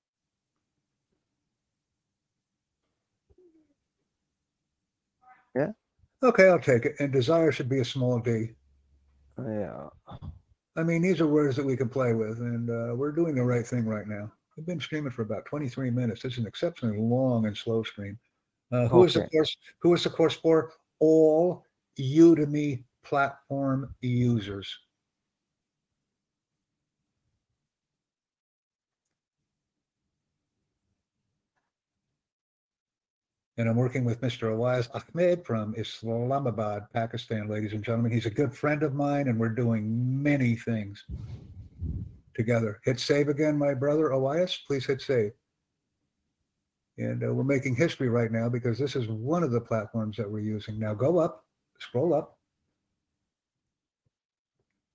Okay, 6.22 6.48
I'll 6.48 6.58
take 6.58 6.84
it. 6.84 6.96
And 6.98 7.12
desire 7.12 7.52
should 7.52 7.68
be 7.68 7.80
a 7.80 7.84
small 7.84 8.18
d. 8.18 8.50
Yeah. 9.38 9.88
I 10.76 10.82
mean, 10.82 11.02
these 11.02 11.20
are 11.20 11.26
words 11.26 11.56
that 11.56 11.64
we 11.64 11.76
can 11.76 11.88
play 11.88 12.12
with, 12.12 12.38
and 12.38 12.68
uh, 12.68 12.94
we're 12.94 13.12
doing 13.12 13.34
the 13.34 13.42
right 13.42 13.66
thing 13.66 13.86
right 13.86 14.06
now. 14.06 14.30
We've 14.56 14.66
been 14.66 14.80
streaming 14.80 15.12
for 15.12 15.22
about 15.22 15.44
23 15.46 15.90
minutes. 15.90 16.24
It's 16.24 16.38
an 16.38 16.46
exceptionally 16.46 16.98
long 16.98 17.46
and 17.46 17.56
slow 17.56 17.82
stream. 17.82 18.18
Uh, 18.72 18.88
who 18.88 19.04
is 19.04 19.14
the 19.14 19.28
course? 19.28 19.56
Who 19.80 19.94
is 19.94 20.04
the 20.04 20.10
course 20.10 20.34
for? 20.34 20.72
All 21.00 21.64
Udemy 21.98 22.84
platform 23.04 23.94
users. 24.00 24.74
And 33.58 33.70
I'm 33.70 33.76
working 33.76 34.04
with 34.04 34.20
Mr. 34.20 34.54
Awaz 34.54 34.88
Ahmed 34.94 35.46
from 35.46 35.74
Islamabad, 35.78 36.86
Pakistan, 36.92 37.48
ladies 37.48 37.72
and 37.72 37.82
gentlemen. 37.82 38.12
He's 38.12 38.26
a 38.26 38.30
good 38.30 38.54
friend 38.54 38.82
of 38.82 38.94
mine, 38.94 39.28
and 39.28 39.40
we're 39.40 39.48
doing 39.48 40.22
many 40.22 40.56
things 40.56 41.02
together. 42.34 42.80
Hit 42.84 43.00
save 43.00 43.28
again, 43.28 43.56
my 43.56 43.72
brother 43.72 44.10
Elias. 44.10 44.58
Please 44.66 44.84
hit 44.84 45.00
save. 45.00 45.32
And 46.98 47.24
uh, 47.24 47.32
we're 47.32 47.44
making 47.44 47.76
history 47.76 48.10
right 48.10 48.30
now 48.30 48.50
because 48.50 48.78
this 48.78 48.94
is 48.94 49.08
one 49.08 49.42
of 49.42 49.52
the 49.52 49.60
platforms 49.60 50.18
that 50.18 50.30
we're 50.30 50.40
using. 50.40 50.78
Now 50.78 50.92
go 50.92 51.18
up, 51.18 51.44
scroll 51.78 52.12
up. 52.12 52.38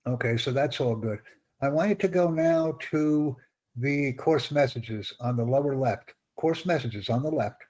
Okay, 0.06 0.36
so 0.36 0.52
that's 0.52 0.80
all 0.80 0.94
good. 0.94 1.18
I 1.60 1.68
want 1.68 1.88
you 1.90 1.94
to 1.96 2.08
go 2.08 2.30
now 2.30 2.76
to 2.90 3.36
the 3.76 4.12
course 4.14 4.52
messages 4.52 5.12
on 5.20 5.36
the 5.36 5.44
lower 5.44 5.76
left. 5.76 6.12
Course 6.36 6.64
messages 6.64 7.08
on 7.08 7.22
the 7.22 7.30
left 7.30 7.62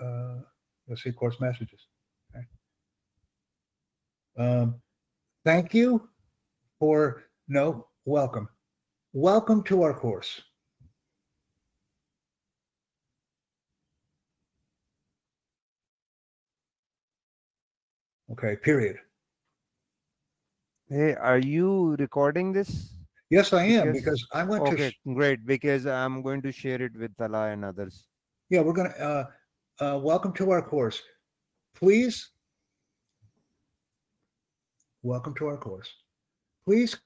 uh, 0.00 0.40
the 0.88 0.96
Sea 0.96 1.12
course 1.12 1.40
messages. 1.40 1.86
Okay. 2.34 2.44
Um, 4.36 4.80
thank 5.44 5.74
you 5.74 6.08
for 6.78 7.24
no 7.48 7.86
welcome. 8.04 8.48
Welcome 9.12 9.62
to 9.64 9.82
our 9.82 9.94
course. 9.94 10.42
Okay, 18.32 18.56
period. 18.56 18.96
Hey, 20.88 21.14
are 21.14 21.38
you 21.38 21.94
recording 21.98 22.52
this? 22.52 22.90
Yes, 23.30 23.52
I 23.52 23.64
am 23.64 23.92
because, 23.92 24.02
because 24.02 24.26
I 24.32 24.44
went 24.44 24.62
okay, 24.64 24.76
to. 24.76 24.82
Okay, 24.86 24.96
great. 25.14 25.46
Because 25.46 25.86
I'm 25.86 26.22
going 26.22 26.42
to 26.42 26.52
share 26.52 26.82
it 26.82 26.96
with 26.96 27.16
Talha 27.16 27.52
and 27.52 27.64
others. 27.64 28.04
Yeah, 28.50 28.60
we're 28.60 28.72
gonna. 28.72 28.90
Uh, 28.90 29.24
uh, 29.80 29.98
welcome 30.02 30.32
to 30.34 30.50
our 30.50 30.62
course. 30.62 31.02
Please. 31.74 32.30
Welcome 35.02 35.34
to 35.36 35.46
our 35.46 35.56
course. 35.56 35.92
Please 36.64 36.96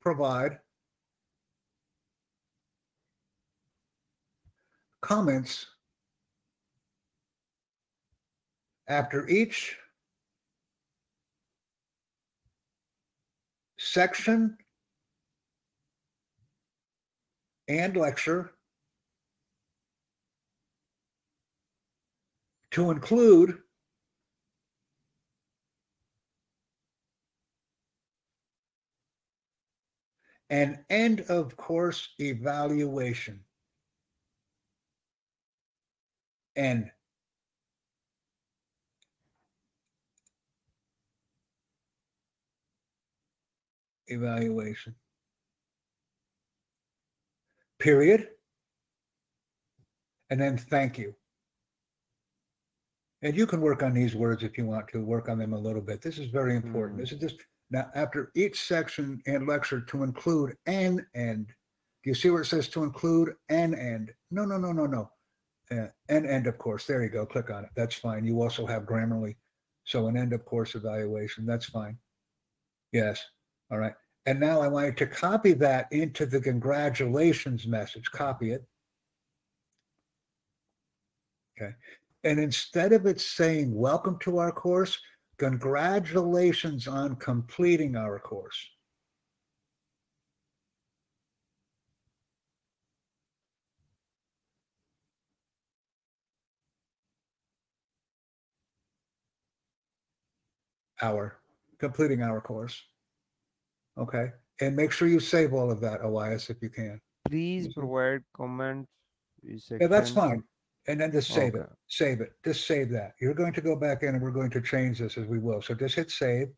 provide 0.00 0.58
comments 5.00 5.66
after 8.88 9.26
each 9.28 9.76
section 13.78 14.56
and 17.68 17.96
lecture 17.96 18.52
to 22.74 22.90
include 22.90 23.56
an 30.50 30.84
end 30.90 31.20
of 31.28 31.56
course 31.56 32.08
evaluation. 32.18 33.38
And 36.56 36.90
evaluation. 44.08 44.96
Period. 47.78 48.30
And 50.28 50.40
then 50.40 50.58
thank 50.58 50.98
you. 50.98 51.14
And 53.24 53.34
you 53.34 53.46
can 53.46 53.62
work 53.62 53.82
on 53.82 53.94
these 53.94 54.14
words 54.14 54.42
if 54.42 54.58
you 54.58 54.66
want 54.66 54.86
to, 54.88 55.02
work 55.02 55.30
on 55.30 55.38
them 55.38 55.54
a 55.54 55.58
little 55.58 55.80
bit. 55.80 56.02
This 56.02 56.18
is 56.18 56.26
very 56.26 56.54
important. 56.54 56.96
Hmm. 56.96 57.00
This 57.00 57.12
is 57.12 57.18
just 57.18 57.36
now 57.70 57.90
after 57.94 58.30
each 58.36 58.60
section 58.60 59.20
and 59.26 59.48
lecture 59.48 59.80
to 59.80 60.02
include 60.02 60.56
an 60.66 61.04
end. 61.14 61.46
Do 61.46 62.10
you 62.10 62.14
see 62.14 62.28
where 62.28 62.42
it 62.42 62.46
says 62.46 62.68
to 62.68 62.84
include 62.84 63.34
an 63.48 63.74
end? 63.74 64.12
No, 64.30 64.44
no, 64.44 64.58
no, 64.58 64.72
no, 64.72 64.84
no. 64.84 65.10
Uh, 65.70 65.86
an 66.10 66.26
end, 66.26 66.46
of 66.46 66.58
course. 66.58 66.86
There 66.86 67.02
you 67.02 67.08
go. 67.08 67.24
Click 67.24 67.48
on 67.48 67.64
it. 67.64 67.70
That's 67.74 67.94
fine. 67.94 68.26
You 68.26 68.42
also 68.42 68.66
have 68.66 68.82
Grammarly. 68.82 69.36
So 69.84 70.06
an 70.08 70.18
end 70.18 70.34
of 70.34 70.44
course 70.44 70.74
evaluation. 70.74 71.46
That's 71.46 71.64
fine. 71.64 71.96
Yes. 72.92 73.24
All 73.70 73.78
right. 73.78 73.94
And 74.26 74.38
now 74.38 74.60
I 74.60 74.68
want 74.68 74.86
you 74.86 74.92
to 74.92 75.06
copy 75.06 75.54
that 75.54 75.88
into 75.92 76.26
the 76.26 76.42
congratulations 76.42 77.66
message. 77.66 78.10
Copy 78.10 78.52
it. 78.52 78.64
Okay. 81.58 81.72
And 82.24 82.40
instead 82.40 82.94
of 82.94 83.04
it 83.04 83.20
saying, 83.20 83.74
welcome 83.74 84.18
to 84.20 84.38
our 84.38 84.50
course, 84.50 84.98
congratulations 85.36 86.88
on 86.88 87.16
completing 87.16 87.96
our 87.96 88.18
course. 88.18 88.70
Our, 101.02 101.36
completing 101.78 102.22
our 102.22 102.40
course. 102.40 102.82
Okay. 103.98 104.30
And 104.62 104.74
make 104.74 104.92
sure 104.92 105.08
you 105.08 105.20
save 105.20 105.52
all 105.52 105.70
of 105.70 105.80
that, 105.82 106.00
Elias, 106.00 106.48
if 106.48 106.62
you 106.62 106.70
can. 106.70 106.98
Please 107.28 107.74
provide 107.74 108.22
comments. 108.34 108.88
Yeah, 109.42 109.88
that's 109.88 110.08
fine. 110.08 110.42
And 110.86 111.00
then 111.00 111.12
just 111.12 111.32
save 111.32 111.54
it. 111.54 111.66
Save 111.88 112.20
it. 112.20 112.32
Just 112.44 112.66
save 112.66 112.90
that. 112.90 113.14
You're 113.20 113.34
going 113.34 113.54
to 113.54 113.62
go 113.62 113.74
back 113.74 114.02
in 114.02 114.10
and 114.10 114.22
we're 114.22 114.30
going 114.30 114.50
to 114.50 114.60
change 114.60 114.98
this 114.98 115.16
as 115.16 115.26
we 115.26 115.38
will. 115.38 115.62
So 115.62 115.74
just 115.74 115.94
hit 115.94 116.10
save. 116.10 116.48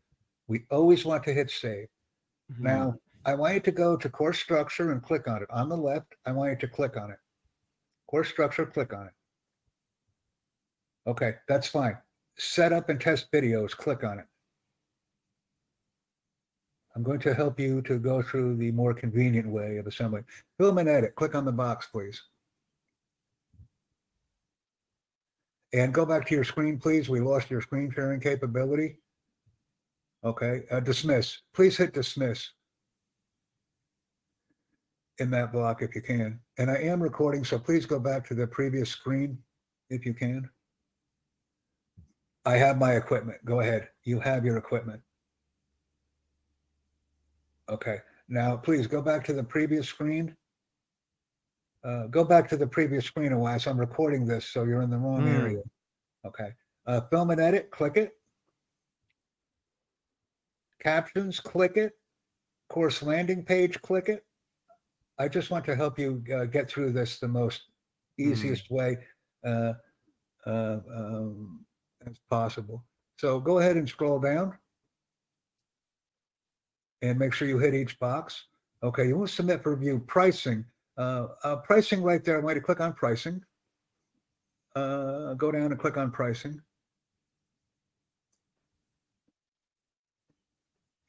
We 0.49 0.65
always 0.71 1.05
want 1.05 1.23
to 1.25 1.33
hit 1.33 1.51
save. 1.51 1.87
Hmm. 2.57 2.65
Now, 2.65 2.95
I 3.25 3.35
want 3.35 3.55
you 3.55 3.61
to 3.61 3.73
go 3.73 3.97
to 3.97 4.09
course 4.09 4.39
structure 4.39 4.93
and 4.93 5.03
click 5.03 5.29
on 5.29 5.43
it. 5.43 5.51
On 5.51 5.69
the 5.69 5.77
left, 5.77 6.15
I 6.27 6.33
want 6.33 6.51
you 6.51 6.57
to 6.59 6.69
click 6.69 6.97
on 6.97 7.11
it. 7.11 7.19
Course 8.09 8.29
structure, 8.29 8.67
click 8.67 8.93
on 8.93 9.07
it. 9.07 9.13
Okay, 11.09 11.35
that's 11.49 11.69
fine. 11.69 11.97
Set 12.37 12.73
up 12.73 12.89
and 12.89 13.01
test 13.01 13.31
videos, 13.33 13.71
click 13.71 14.05
on 14.05 14.19
it. 14.19 14.27
I'm 16.95 17.03
going 17.03 17.21
to 17.21 17.35
help 17.35 17.61
you 17.61 17.83
to 17.83 17.99
go 17.99 18.23
through 18.23 18.57
the 18.57 18.73
more 18.73 18.95
convenient 18.95 19.49
way 19.49 19.77
of 19.77 19.87
assembling. 19.87 20.25
Film 20.59 20.79
and 20.79 20.89
edit, 20.89 21.15
click 21.15 21.35
on 21.35 21.45
the 21.45 21.53
box, 21.53 21.87
please. 21.93 22.23
And 25.73 25.93
go 25.93 26.07
back 26.07 26.27
to 26.27 26.35
your 26.35 26.45
screen, 26.45 26.79
please. 26.79 27.09
We 27.09 27.21
lost 27.21 27.51
your 27.51 27.61
screen 27.61 27.91
sharing 27.95 28.21
capability. 28.21 28.99
Okay, 30.25 30.63
uh, 30.71 30.81
dismiss. 30.81 31.39
Please 31.55 31.77
hit 31.77 31.93
dismiss 31.93 32.51
in 35.19 35.31
that 35.31 35.53
block 35.53 35.83
if 35.83 35.95
you 35.95 36.03
can. 36.03 36.41
And 36.59 36.71
I 36.71 36.77
am 36.77 37.03
recording, 37.03 37.45
so 37.45 37.59
please 37.59 37.87
go 37.87 37.99
back 37.99 38.27
to 38.29 38.35
the 38.35 38.47
previous 38.47 38.91
screen 38.91 39.39
if 39.91 40.05
you 40.05 40.15
can. 40.15 40.49
I 42.45 42.57
have 42.57 42.79
my 42.79 42.93
equipment. 42.93 43.45
Go 43.45 43.61
ahead. 43.61 43.89
You 44.05 44.21
have 44.21 44.45
your 44.45 44.57
equipment. 44.57 45.01
Okay, 47.69 47.99
now 48.29 48.57
please 48.57 48.87
go 48.87 49.03
back 49.03 49.25
to 49.25 49.33
the 49.33 49.43
previous 49.43 49.89
screen. 49.89 50.37
Uh, 51.87 52.09
go 52.09 52.25
back 52.25 52.49
to 52.49 52.57
the 52.57 52.67
previous 52.67 53.05
screen, 53.05 53.33
Elias. 53.33 53.67
I'm 53.67 53.79
recording 53.79 54.27
this, 54.27 54.49
so 54.49 54.65
you're 54.65 54.83
in 54.83 54.91
the 54.91 54.99
wrong 54.99 55.21
Hmm. 55.23 55.29
area. 55.29 55.63
Okay, 56.25 56.53
uh, 56.87 57.03
film 57.03 57.31
and 57.31 57.41
edit, 57.41 57.71
click 57.71 57.97
it. 57.97 58.19
Captions, 60.81 61.39
click 61.39 61.77
it. 61.77 61.97
Course 62.69 63.03
landing 63.03 63.45
page, 63.45 63.81
click 63.83 64.09
it. 64.09 64.27
I 65.19 65.29
just 65.29 65.51
want 65.51 65.65
to 65.67 65.77
help 65.77 65.97
you 65.99 66.25
uh, 66.35 66.47
get 66.47 66.69
through 66.69 66.93
this 66.93 67.21
the 67.21 67.29
most 67.29 67.71
easiest 68.19 68.69
way 68.71 68.99
uh, 69.45 69.75
uh, 70.47 70.81
um, 70.93 71.65
as 72.05 72.19
possible. 72.29 72.85
So 73.19 73.39
go 73.39 73.61
ahead 73.61 73.77
and 73.77 73.89
scroll 73.89 74.19
down 74.19 74.59
and 77.03 77.19
make 77.19 77.33
sure 77.33 77.47
you 77.47 77.59
hit 77.59 77.75
each 77.75 77.99
box. 78.01 78.47
Okay, 78.83 79.07
you 79.07 79.17
want 79.17 79.29
to 79.29 79.35
submit 79.35 79.63
for 79.63 79.75
review 79.75 80.01
pricing. 80.01 80.65
Uh, 80.99 81.27
uh, 81.45 81.57
pricing 81.57 82.03
right 82.03 82.25
there. 82.25 82.37
I'm 82.37 82.43
going 82.43 82.55
to 82.55 82.61
click 82.61 82.81
on 82.81 82.93
pricing. 82.95 83.43
Uh, 84.75 85.35
go 85.35 85.51
down 85.53 85.73
and 85.73 85.79
click 85.79 85.97
on 85.97 86.11
pricing. 86.11 86.61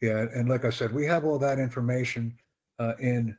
Yeah, 0.01 0.25
and 0.33 0.47
like 0.47 0.63
I 0.63 0.69
said, 0.69 0.93
we 0.93 1.05
have 1.05 1.25
all 1.25 1.39
that 1.39 1.59
information 1.59 2.37
uh, 2.79 2.93
in. 2.99 3.35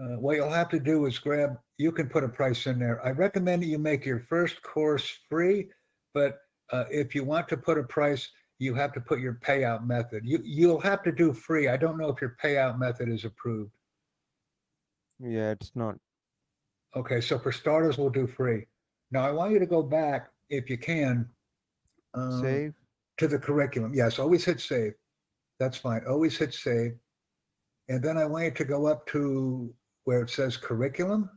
Uh, 0.00 0.16
what 0.16 0.36
you'll 0.36 0.48
have 0.48 0.70
to 0.70 0.80
do 0.80 1.04
is 1.04 1.18
grab. 1.18 1.58
You 1.76 1.92
can 1.92 2.08
put 2.08 2.24
a 2.24 2.28
price 2.28 2.66
in 2.66 2.78
there. 2.78 3.04
I 3.04 3.10
recommend 3.10 3.62
that 3.62 3.66
you 3.66 3.78
make 3.78 4.06
your 4.06 4.20
first 4.20 4.62
course 4.62 5.18
free, 5.28 5.68
but 6.14 6.38
uh, 6.72 6.84
if 6.90 7.14
you 7.14 7.22
want 7.24 7.48
to 7.48 7.56
put 7.56 7.76
a 7.76 7.82
price, 7.82 8.30
you 8.58 8.74
have 8.74 8.92
to 8.94 9.00
put 9.00 9.20
your 9.20 9.38
payout 9.44 9.86
method. 9.86 10.22
You 10.24 10.40
you'll 10.42 10.80
have 10.80 11.02
to 11.02 11.12
do 11.12 11.32
free. 11.32 11.68
I 11.68 11.76
don't 11.76 11.98
know 11.98 12.08
if 12.08 12.20
your 12.20 12.36
payout 12.42 12.78
method 12.78 13.08
is 13.08 13.24
approved. 13.24 13.72
Yeah, 15.22 15.50
it's 15.50 15.72
not. 15.74 15.96
Okay, 16.96 17.20
so 17.20 17.38
for 17.38 17.52
starters, 17.52 17.98
we'll 17.98 18.10
do 18.10 18.26
free. 18.26 18.66
Now 19.10 19.22
I 19.26 19.30
want 19.32 19.52
you 19.52 19.58
to 19.58 19.66
go 19.66 19.82
back 19.82 20.30
if 20.48 20.68
you 20.70 20.78
can. 20.78 21.28
um, 22.14 22.40
Save. 22.42 22.74
to 23.18 23.28
the 23.28 23.38
curriculum. 23.38 23.92
Yes, 23.94 24.18
always 24.18 24.44
hit 24.44 24.60
save. 24.60 24.94
That's 25.58 25.76
fine. 25.76 26.02
Always 26.08 26.36
hit 26.38 26.54
save. 26.54 26.92
And 27.88 28.02
then 28.02 28.16
I 28.16 28.24
want 28.24 28.44
you 28.46 28.50
to 28.52 28.64
go 28.64 28.86
up 28.86 29.06
to 29.08 29.72
where 30.04 30.22
it 30.22 30.30
says 30.30 30.56
curriculum 30.56 31.28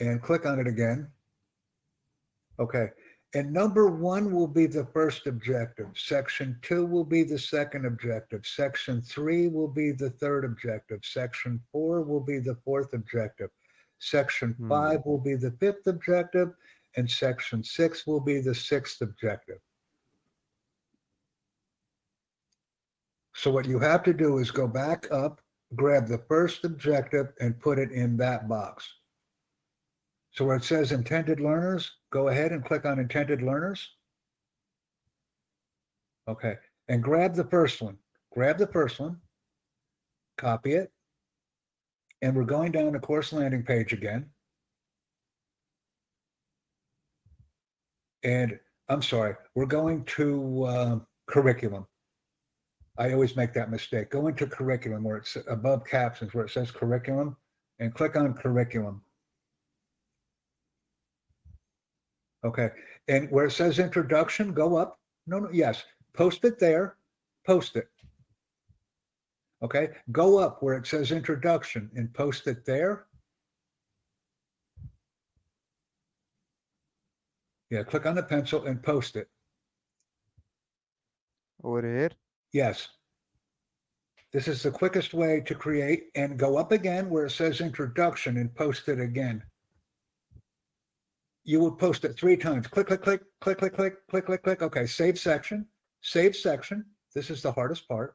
and 0.00 0.20
click 0.22 0.44
on 0.46 0.58
it 0.60 0.66
again. 0.66 1.08
Okay. 2.60 2.88
And 3.34 3.50
number 3.50 3.88
one 3.88 4.30
will 4.30 4.46
be 4.46 4.66
the 4.66 4.84
first 4.84 5.26
objective. 5.26 5.88
Section 5.94 6.58
two 6.60 6.84
will 6.84 7.04
be 7.04 7.22
the 7.22 7.38
second 7.38 7.86
objective. 7.86 8.44
Section 8.44 9.00
three 9.00 9.48
will 9.48 9.68
be 9.68 9.90
the 9.90 10.10
third 10.10 10.44
objective. 10.44 11.00
Section 11.02 11.58
four 11.72 12.02
will 12.02 12.20
be 12.20 12.38
the 12.38 12.56
fourth 12.56 12.92
objective. 12.92 13.50
Section 13.98 14.52
Hmm. 14.54 14.68
five 14.68 15.06
will 15.06 15.20
be 15.20 15.34
the 15.34 15.52
fifth 15.52 15.86
objective 15.86 16.52
and 16.96 17.10
section 17.10 17.64
six 17.64 18.06
will 18.06 18.20
be 18.20 18.40
the 18.40 18.54
sixth 18.54 19.00
objective. 19.00 19.60
So 23.34 23.50
what 23.50 23.66
you 23.66 23.78
have 23.78 24.02
to 24.02 24.12
do 24.12 24.38
is 24.38 24.50
go 24.50 24.66
back 24.68 25.10
up, 25.10 25.40
grab 25.74 26.06
the 26.06 26.18
first 26.28 26.64
objective 26.64 27.32
and 27.40 27.58
put 27.58 27.78
it 27.78 27.90
in 27.92 28.18
that 28.18 28.46
box. 28.46 28.88
So 30.32 30.46
where 30.46 30.56
it 30.56 30.64
says 30.64 30.92
intended 30.92 31.40
learners, 31.40 31.90
go 32.10 32.28
ahead 32.28 32.52
and 32.52 32.64
click 32.64 32.86
on 32.86 32.98
intended 32.98 33.42
learners. 33.42 33.90
Okay. 36.26 36.54
And 36.88 37.02
grab 37.02 37.34
the 37.34 37.44
first 37.44 37.82
one. 37.82 37.98
Grab 38.32 38.58
the 38.58 38.66
first 38.66 38.98
one. 38.98 39.18
Copy 40.38 40.72
it. 40.72 40.90
And 42.22 42.34
we're 42.34 42.44
going 42.44 42.72
down 42.72 42.92
the 42.92 42.98
course 42.98 43.32
landing 43.32 43.62
page 43.62 43.92
again. 43.92 44.30
And 48.22 48.58
I'm 48.88 49.02
sorry, 49.02 49.34
we're 49.54 49.66
going 49.66 50.04
to 50.04 50.64
uh, 50.64 50.98
curriculum. 51.26 51.86
I 52.98 53.12
always 53.12 53.36
make 53.36 53.52
that 53.54 53.70
mistake. 53.70 54.10
Go 54.10 54.28
into 54.28 54.46
curriculum 54.46 55.02
where 55.02 55.16
it's 55.16 55.36
above 55.48 55.84
captions 55.84 56.32
where 56.32 56.44
it 56.44 56.50
says 56.50 56.70
curriculum 56.70 57.36
and 57.80 57.94
click 57.94 58.16
on 58.16 58.34
curriculum. 58.34 59.02
Okay. 62.44 62.70
And 63.08 63.30
where 63.30 63.46
it 63.46 63.52
says 63.52 63.78
introduction, 63.78 64.52
go 64.52 64.76
up. 64.76 64.98
No, 65.26 65.38
no, 65.38 65.48
yes. 65.52 65.84
Post 66.14 66.44
it 66.44 66.58
there. 66.58 66.96
Post 67.46 67.76
it. 67.76 67.88
Okay. 69.62 69.90
Go 70.10 70.38
up 70.38 70.62
where 70.62 70.74
it 70.74 70.86
says 70.86 71.12
introduction 71.12 71.90
and 71.94 72.12
post 72.14 72.46
it 72.46 72.64
there. 72.64 73.06
Yeah. 77.70 77.84
Click 77.84 78.06
on 78.06 78.14
the 78.14 78.22
pencil 78.22 78.66
and 78.66 78.82
post 78.82 79.16
it. 79.16 79.28
Over 81.62 81.82
here. 81.82 82.10
Yes. 82.52 82.88
This 84.32 84.48
is 84.48 84.62
the 84.62 84.70
quickest 84.70 85.14
way 85.14 85.40
to 85.42 85.54
create 85.54 86.06
and 86.14 86.38
go 86.38 86.56
up 86.56 86.72
again 86.72 87.10
where 87.10 87.26
it 87.26 87.32
says 87.32 87.60
introduction 87.60 88.38
and 88.38 88.54
post 88.54 88.88
it 88.88 88.98
again. 88.98 89.42
You 91.44 91.60
would 91.60 91.78
post 91.78 92.04
it 92.04 92.16
three 92.16 92.36
times. 92.36 92.66
Click, 92.68 92.86
click, 92.86 93.02
click, 93.02 93.22
click, 93.40 93.58
click, 93.58 93.74
click, 93.74 93.96
click, 94.08 94.26
click, 94.26 94.42
click. 94.42 94.62
Okay, 94.62 94.86
save 94.86 95.18
section, 95.18 95.66
save 96.00 96.36
section. 96.36 96.84
This 97.14 97.30
is 97.30 97.42
the 97.42 97.52
hardest 97.52 97.88
part. 97.88 98.14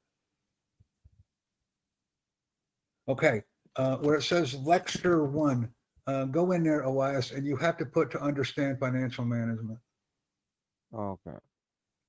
Okay, 3.10 3.44
uh, 3.76 3.98
where 3.98 4.16
it 4.16 4.24
says 4.24 4.56
lecture 4.56 5.26
one, 5.26 5.70
uh, 6.08 6.26
go 6.26 6.52
in 6.52 6.63
there, 6.63 6.82
Elias, 6.82 7.32
and 7.32 7.46
you 7.46 7.56
have 7.58 7.78
to 7.78 7.86
put 7.86 8.12
to 8.12 8.22
understand 8.22 8.80
financial 8.80 9.26
management. 9.26 9.80
Okay. 10.94 11.32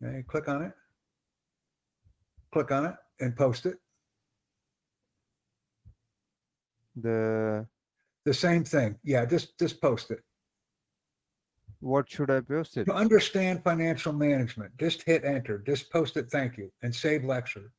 Okay, 0.05 0.23
click 0.29 0.49
on 0.49 0.63
it. 0.63 0.73
Click 2.53 2.71
on 2.71 2.87
it 2.87 2.95
and 3.21 3.37
post 3.37 3.67
it. 3.67 3.77
The 6.97 7.67
The 8.25 8.35
same 8.35 8.65
thing. 8.65 8.99
Yeah, 9.03 9.25
just 9.25 9.59
just 9.59 9.81
post 9.81 10.11
it. 10.13 10.21
What 11.81 12.11
should 12.11 12.31
I 12.31 12.41
post 12.41 12.77
it? 12.77 12.85
To 12.87 12.95
understand 12.95 13.63
financial 13.63 14.13
management, 14.13 14.77
just 14.79 15.03
hit 15.03 15.25
enter, 15.25 15.59
just 15.59 15.91
post 15.91 16.17
it, 16.17 16.31
thank 16.31 16.57
you, 16.59 16.71
and 16.83 16.95
save 16.95 17.25
lecture. 17.25 17.73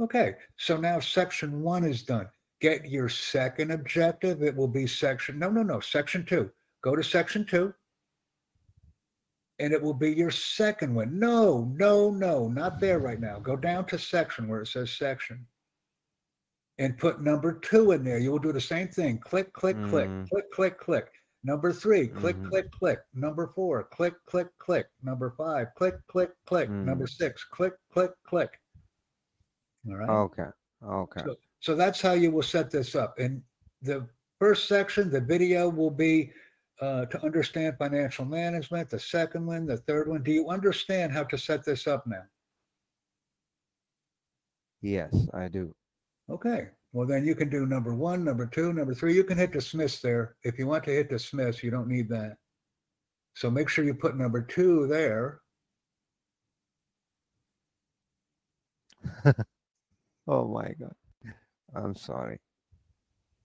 Okay, 0.00 0.34
so 0.56 0.76
now 0.76 1.00
section 1.00 1.62
one 1.62 1.84
is 1.84 2.02
done. 2.02 2.28
Get 2.60 2.86
your 2.86 3.08
second 3.08 3.70
objective. 3.70 4.42
It 4.42 4.54
will 4.54 4.68
be 4.68 4.86
section, 4.86 5.38
no, 5.38 5.50
no, 5.50 5.62
no, 5.62 5.80
section 5.80 6.24
two. 6.24 6.50
Go 6.82 6.96
to 6.96 7.02
section 7.02 7.44
two. 7.44 7.72
And 9.58 9.72
it 9.72 9.80
will 9.80 9.94
be 9.94 10.10
your 10.12 10.30
second 10.30 10.94
one. 10.94 11.18
No, 11.18 11.72
no, 11.76 12.10
no, 12.10 12.48
not 12.48 12.80
there 12.80 12.98
right 12.98 13.20
now. 13.20 13.38
Go 13.38 13.54
down 13.56 13.84
to 13.86 13.98
section 13.98 14.48
where 14.48 14.62
it 14.62 14.68
says 14.68 14.92
section. 14.92 15.46
And 16.78 16.98
put 16.98 17.22
number 17.22 17.52
two 17.60 17.92
in 17.92 18.02
there. 18.02 18.18
You 18.18 18.32
will 18.32 18.38
do 18.40 18.52
the 18.52 18.60
same 18.60 18.88
thing. 18.88 19.18
Click, 19.18 19.52
click, 19.52 19.76
click, 19.88 20.08
Mm. 20.08 20.28
click, 20.28 20.50
click, 20.52 20.78
click. 20.80 21.08
Number 21.44 21.72
three, 21.72 22.06
click, 22.06 22.36
Mhm. 22.36 22.48
click, 22.50 22.70
click. 22.70 23.00
Number 23.14 23.48
four, 23.48 23.84
click, 23.84 24.14
click, 24.26 24.46
click. 24.58 24.86
Number 25.02 25.30
five, 25.30 25.74
click, 25.74 25.94
click, 26.06 26.30
click. 26.46 26.68
Number 26.70 27.06
six, 27.06 27.42
click, 27.44 27.74
click, 27.90 28.12
click. 28.24 28.60
All 29.88 29.96
right. 29.96 30.08
Okay. 30.08 30.50
Okay. 30.84 31.22
So, 31.24 31.36
so 31.58 31.74
that's 31.74 32.00
how 32.00 32.12
you 32.12 32.30
will 32.30 32.42
set 32.44 32.70
this 32.70 32.94
up. 32.94 33.18
And 33.18 33.42
the 33.82 34.08
first 34.38 34.68
section, 34.68 35.10
the 35.10 35.20
video 35.20 35.68
will 35.68 35.90
be 35.90 36.32
uh, 36.80 37.06
to 37.06 37.24
understand 37.24 37.76
financial 37.78 38.24
management. 38.24 38.90
The 38.90 38.98
second 38.98 39.46
one, 39.46 39.66
the 39.66 39.76
third 39.78 40.08
one. 40.08 40.22
Do 40.22 40.32
you 40.32 40.48
understand 40.48 41.12
how 41.12 41.22
to 41.24 41.38
set 41.38 41.64
this 41.64 41.86
up 41.86 42.06
now? 42.06 42.24
Yes, 44.80 45.28
I 45.32 45.46
do. 45.48 45.74
Okay. 46.28 46.70
Well, 46.92 47.06
then 47.06 47.24
you 47.24 47.34
can 47.34 47.48
do 47.48 47.66
number 47.66 47.94
one, 47.94 48.22
number 48.22 48.46
two, 48.46 48.72
number 48.72 48.94
three. 48.94 49.14
You 49.14 49.24
can 49.24 49.38
hit 49.38 49.52
dismiss 49.52 50.00
there. 50.00 50.36
If 50.44 50.58
you 50.58 50.66
want 50.66 50.84
to 50.84 50.90
hit 50.90 51.08
dismiss, 51.08 51.62
you 51.62 51.70
don't 51.70 51.88
need 51.88 52.08
that. 52.10 52.36
So 53.34 53.50
make 53.50 53.70
sure 53.70 53.84
you 53.84 53.94
put 53.94 54.16
number 54.16 54.42
two 54.42 54.86
there. 54.86 55.40
Oh 60.28 60.46
my 60.46 60.72
God. 60.78 60.94
I'm 61.74 61.96
sorry. 61.96 62.38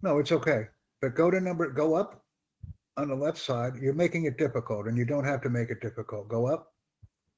No, 0.03 0.19
it's 0.19 0.31
okay. 0.31 0.67
But 1.01 1.15
go 1.15 1.31
to 1.31 1.39
number, 1.39 1.69
go 1.69 1.95
up 1.95 2.23
on 2.97 3.07
the 3.07 3.15
left 3.15 3.38
side. 3.38 3.73
You're 3.81 3.93
making 3.93 4.25
it 4.25 4.38
difficult 4.38 4.88
and 4.88 4.97
you 4.97 5.05
don't 5.05 5.23
have 5.23 5.41
to 5.41 5.49
make 5.49 5.69
it 5.69 5.81
difficult. 5.81 6.27
Go 6.27 6.47
up. 6.47 6.71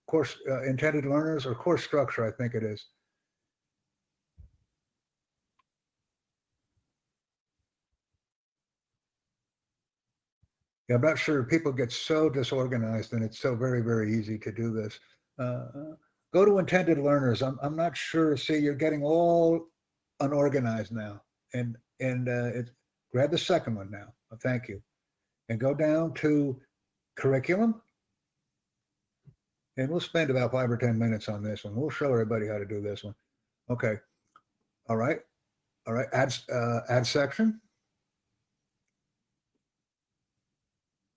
Course 0.07 0.35
uh, 0.49 0.63
intended 0.63 1.05
learners 1.05 1.45
or 1.45 1.55
course 1.55 1.83
structure, 1.83 2.25
I 2.25 2.31
think 2.31 2.53
it 2.53 2.63
is. 2.63 2.85
Yeah, 10.89 10.95
I'm 10.95 11.01
not 11.01 11.19
sure. 11.19 11.43
People 11.43 11.71
get 11.71 11.91
so 11.91 12.29
disorganized 12.29 13.13
and 13.13 13.23
it's 13.23 13.39
so 13.39 13.55
very, 13.55 13.81
very 13.81 14.11
easy 14.11 14.39
to 14.39 14.51
do 14.51 14.73
this. 14.73 14.99
Uh, 15.37 15.65
go 16.33 16.43
to 16.43 16.57
intended 16.57 16.97
learners. 16.97 17.43
I'm, 17.43 17.59
I'm 17.61 17.75
not 17.75 17.95
sure. 17.95 18.35
See, 18.35 18.57
you're 18.57 18.73
getting 18.73 19.03
all 19.03 19.67
unorganized 20.19 20.91
now. 20.91 21.21
And, 21.53 21.77
and 21.99 22.27
uh, 22.27 22.57
it, 22.57 22.71
grab 23.11 23.29
the 23.29 23.37
second 23.37 23.75
one 23.75 23.91
now. 23.91 24.07
Oh, 24.33 24.37
Thank 24.41 24.67
you. 24.67 24.81
And 25.47 25.59
go 25.59 25.75
down 25.75 26.13
to 26.15 26.59
curriculum. 27.15 27.81
And 29.77 29.89
we'll 29.89 29.99
spend 29.99 30.31
about 30.31 30.51
five 30.51 30.71
or 30.71 30.77
10 30.77 30.97
minutes 30.97 31.29
on 31.29 31.43
this 31.43 31.63
one. 31.63 31.75
We'll 31.75 31.89
show 31.91 32.11
everybody 32.11 32.47
how 32.47 32.57
to 32.57 32.65
do 32.65 32.81
this 32.81 33.03
one. 33.03 33.15
Okay. 33.69 33.95
All 34.89 34.97
right. 34.97 35.19
All 35.87 35.93
right. 35.93 36.07
Add, 36.13 36.33
uh, 36.51 36.79
add 36.89 37.05
section. 37.05 37.61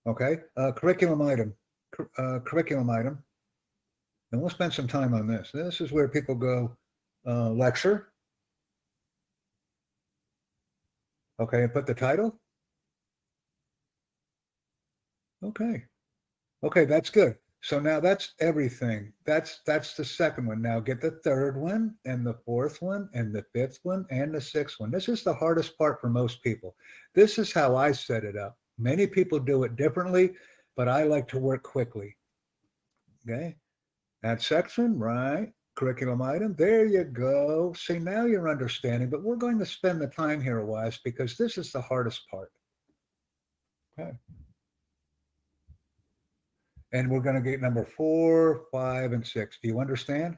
Okay. 0.05 0.37
Uh, 0.57 0.71
curriculum 0.71 1.21
item. 1.21 1.53
Uh, 2.17 2.39
curriculum 2.39 2.89
item. 2.89 3.23
And 4.31 4.41
we'll 4.41 4.49
spend 4.49 4.73
some 4.73 4.87
time 4.87 5.13
on 5.13 5.27
this. 5.27 5.51
This 5.53 5.79
is 5.79 5.91
where 5.91 6.07
people 6.07 6.35
go 6.35 6.75
uh, 7.25 7.49
lecture. 7.51 8.11
Okay. 11.39 11.63
And 11.63 11.73
put 11.73 11.85
the 11.85 11.93
title. 11.93 12.39
Okay. 15.43 15.83
Okay, 16.63 16.85
that's 16.85 17.09
good. 17.09 17.35
So 17.61 17.79
now 17.79 17.99
that's 18.01 18.33
everything. 18.39 19.13
That's 19.25 19.61
that's 19.65 19.95
the 19.95 20.03
second 20.03 20.47
one. 20.47 20.61
Now 20.61 20.81
get 20.81 20.99
the 20.99 21.11
third 21.23 21.57
one 21.57 21.95
and 22.05 22.25
the 22.25 22.33
fourth 22.45 22.81
one 22.81 23.09
and 23.13 23.33
the 23.33 23.45
fifth 23.53 23.79
one 23.83 24.05
and 24.09 24.35
the 24.35 24.41
sixth 24.41 24.79
one. 24.79 24.91
This 24.91 25.07
is 25.07 25.23
the 25.23 25.33
hardest 25.33 25.77
part 25.77 26.01
for 26.01 26.09
most 26.09 26.43
people. 26.43 26.75
This 27.15 27.37
is 27.37 27.53
how 27.53 27.77
I 27.77 27.93
set 27.93 28.25
it 28.25 28.37
up. 28.37 28.57
Many 28.77 29.07
people 29.07 29.39
do 29.39 29.63
it 29.63 29.75
differently, 29.75 30.33
but 30.75 30.87
I 30.87 31.03
like 31.03 31.27
to 31.29 31.39
work 31.39 31.63
quickly. 31.63 32.15
Okay. 33.27 33.55
That 34.23 34.41
section, 34.41 34.97
right? 34.97 35.51
Curriculum 35.75 36.21
item. 36.21 36.55
There 36.57 36.85
you 36.85 37.03
go. 37.03 37.73
See, 37.77 37.99
now 37.99 38.25
you're 38.25 38.49
understanding, 38.49 39.09
but 39.09 39.23
we're 39.23 39.35
going 39.35 39.59
to 39.59 39.65
spend 39.65 40.01
the 40.01 40.07
time 40.07 40.41
here 40.41 40.59
a 40.59 40.65
while 40.65 40.91
because 41.03 41.35
this 41.35 41.57
is 41.57 41.71
the 41.71 41.81
hardest 41.81 42.21
part. 42.29 42.51
Okay. 43.99 44.11
And 46.91 47.09
we're 47.09 47.21
going 47.21 47.35
to 47.35 47.41
get 47.41 47.61
number 47.61 47.85
four, 47.85 48.65
five, 48.71 49.13
and 49.13 49.25
six. 49.25 49.57
Do 49.61 49.69
you 49.69 49.79
understand? 49.79 50.37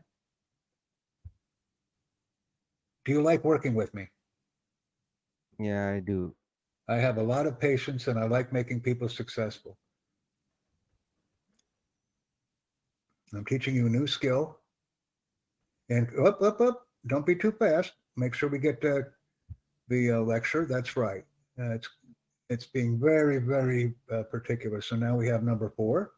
Do 3.04 3.12
you 3.12 3.22
like 3.22 3.44
working 3.44 3.76
with 3.76 3.94
me? 3.94 4.08
Yeah, 5.60 5.90
I 5.90 6.00
do. 6.00 6.34
I 6.88 6.96
have 6.98 7.18
a 7.18 7.24
lot 7.24 7.48
of 7.48 7.60
patience 7.60 8.08
and 8.08 8.20
I 8.20 8.26
like 8.26 8.54
making 8.54 8.82
people 8.82 9.10
successful. 9.10 9.78
I'm 13.34 13.46
teaching 13.46 13.76
you 13.76 13.88
a 13.88 13.90
new 13.90 14.08
skill. 14.08 14.60
And 15.90 16.08
up, 16.20 16.42
up, 16.42 16.62
up. 16.62 16.88
Don't 17.08 17.26
be 17.26 17.36
too 17.36 17.52
fast. 17.52 17.94
Make 18.16 18.34
sure 18.34 18.50
we 18.50 18.60
get 18.60 18.84
uh, 18.84 19.02
the 19.88 20.12
uh, 20.12 20.20
lecture. 20.20 20.66
That's 20.66 20.96
right. 20.96 21.24
Uh, 21.60 21.72
it's 21.72 21.90
it's 22.50 22.66
being 22.66 23.00
very, 23.00 23.40
very 23.40 23.96
uh, 24.12 24.24
particular. 24.24 24.82
So 24.82 24.96
now 24.96 25.16
we 25.16 25.28
have 25.28 25.44
number 25.44 25.74
four. 25.76 26.12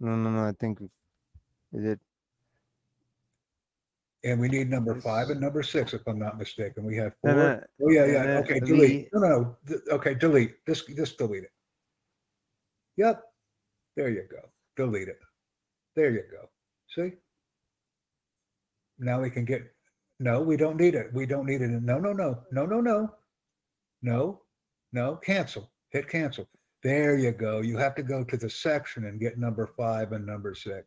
No, 0.00 0.16
no, 0.16 0.30
no. 0.30 0.44
I 0.44 0.52
think 0.52 0.80
is 1.72 1.84
it 1.84 2.00
And 4.24 4.40
we 4.40 4.48
need 4.48 4.70
number 4.70 5.00
five 5.00 5.30
and 5.30 5.40
number 5.40 5.62
six, 5.64 5.94
if 5.94 6.02
I'm 6.06 6.18
not 6.18 6.38
mistaken. 6.38 6.84
We 6.84 6.96
have 6.96 7.12
four. 7.20 7.34
no, 7.34 7.60
Oh, 7.82 7.90
yeah, 7.90 8.04
yeah. 8.06 8.22
then 8.24 8.36
Okay, 8.44 8.60
we- 8.60 8.66
delete. 8.66 9.08
No, 9.12 9.20
no, 9.20 9.56
no. 9.68 9.78
Okay, 9.96 10.14
delete. 10.14 10.64
Just, 10.66 10.86
just 10.88 11.18
delete 11.18 11.44
it. 11.44 11.50
Yep. 12.98 13.22
There 13.96 14.10
you 14.10 14.22
go. 14.30 14.48
Delete 14.76 15.08
it. 15.08 15.18
There 15.96 16.10
you 16.10 16.22
go. 16.30 16.48
See? 16.94 17.16
Now 18.98 19.20
we 19.20 19.28
can 19.30 19.44
get, 19.44 19.62
no, 20.20 20.40
we 20.40 20.56
don't 20.56 20.76
need 20.76 20.94
it. 20.94 21.12
We 21.12 21.26
don't 21.26 21.46
need 21.46 21.60
it. 21.62 21.68
No, 21.70 21.98
no, 21.98 22.12
no, 22.12 22.42
no, 22.52 22.64
no, 22.66 22.80
no. 22.80 23.14
No, 24.02 24.42
no, 24.92 25.16
cancel. 25.16 25.70
Hit 25.90 26.08
cancel. 26.08 26.48
There 26.82 27.16
you 27.16 27.30
go. 27.32 27.60
You 27.60 27.76
have 27.78 27.94
to 27.96 28.02
go 28.02 28.24
to 28.24 28.36
the 28.36 28.50
section 28.50 29.04
and 29.06 29.20
get 29.20 29.38
number 29.38 29.68
five 29.76 30.12
and 30.12 30.24
number 30.26 30.54
six. 30.54 30.86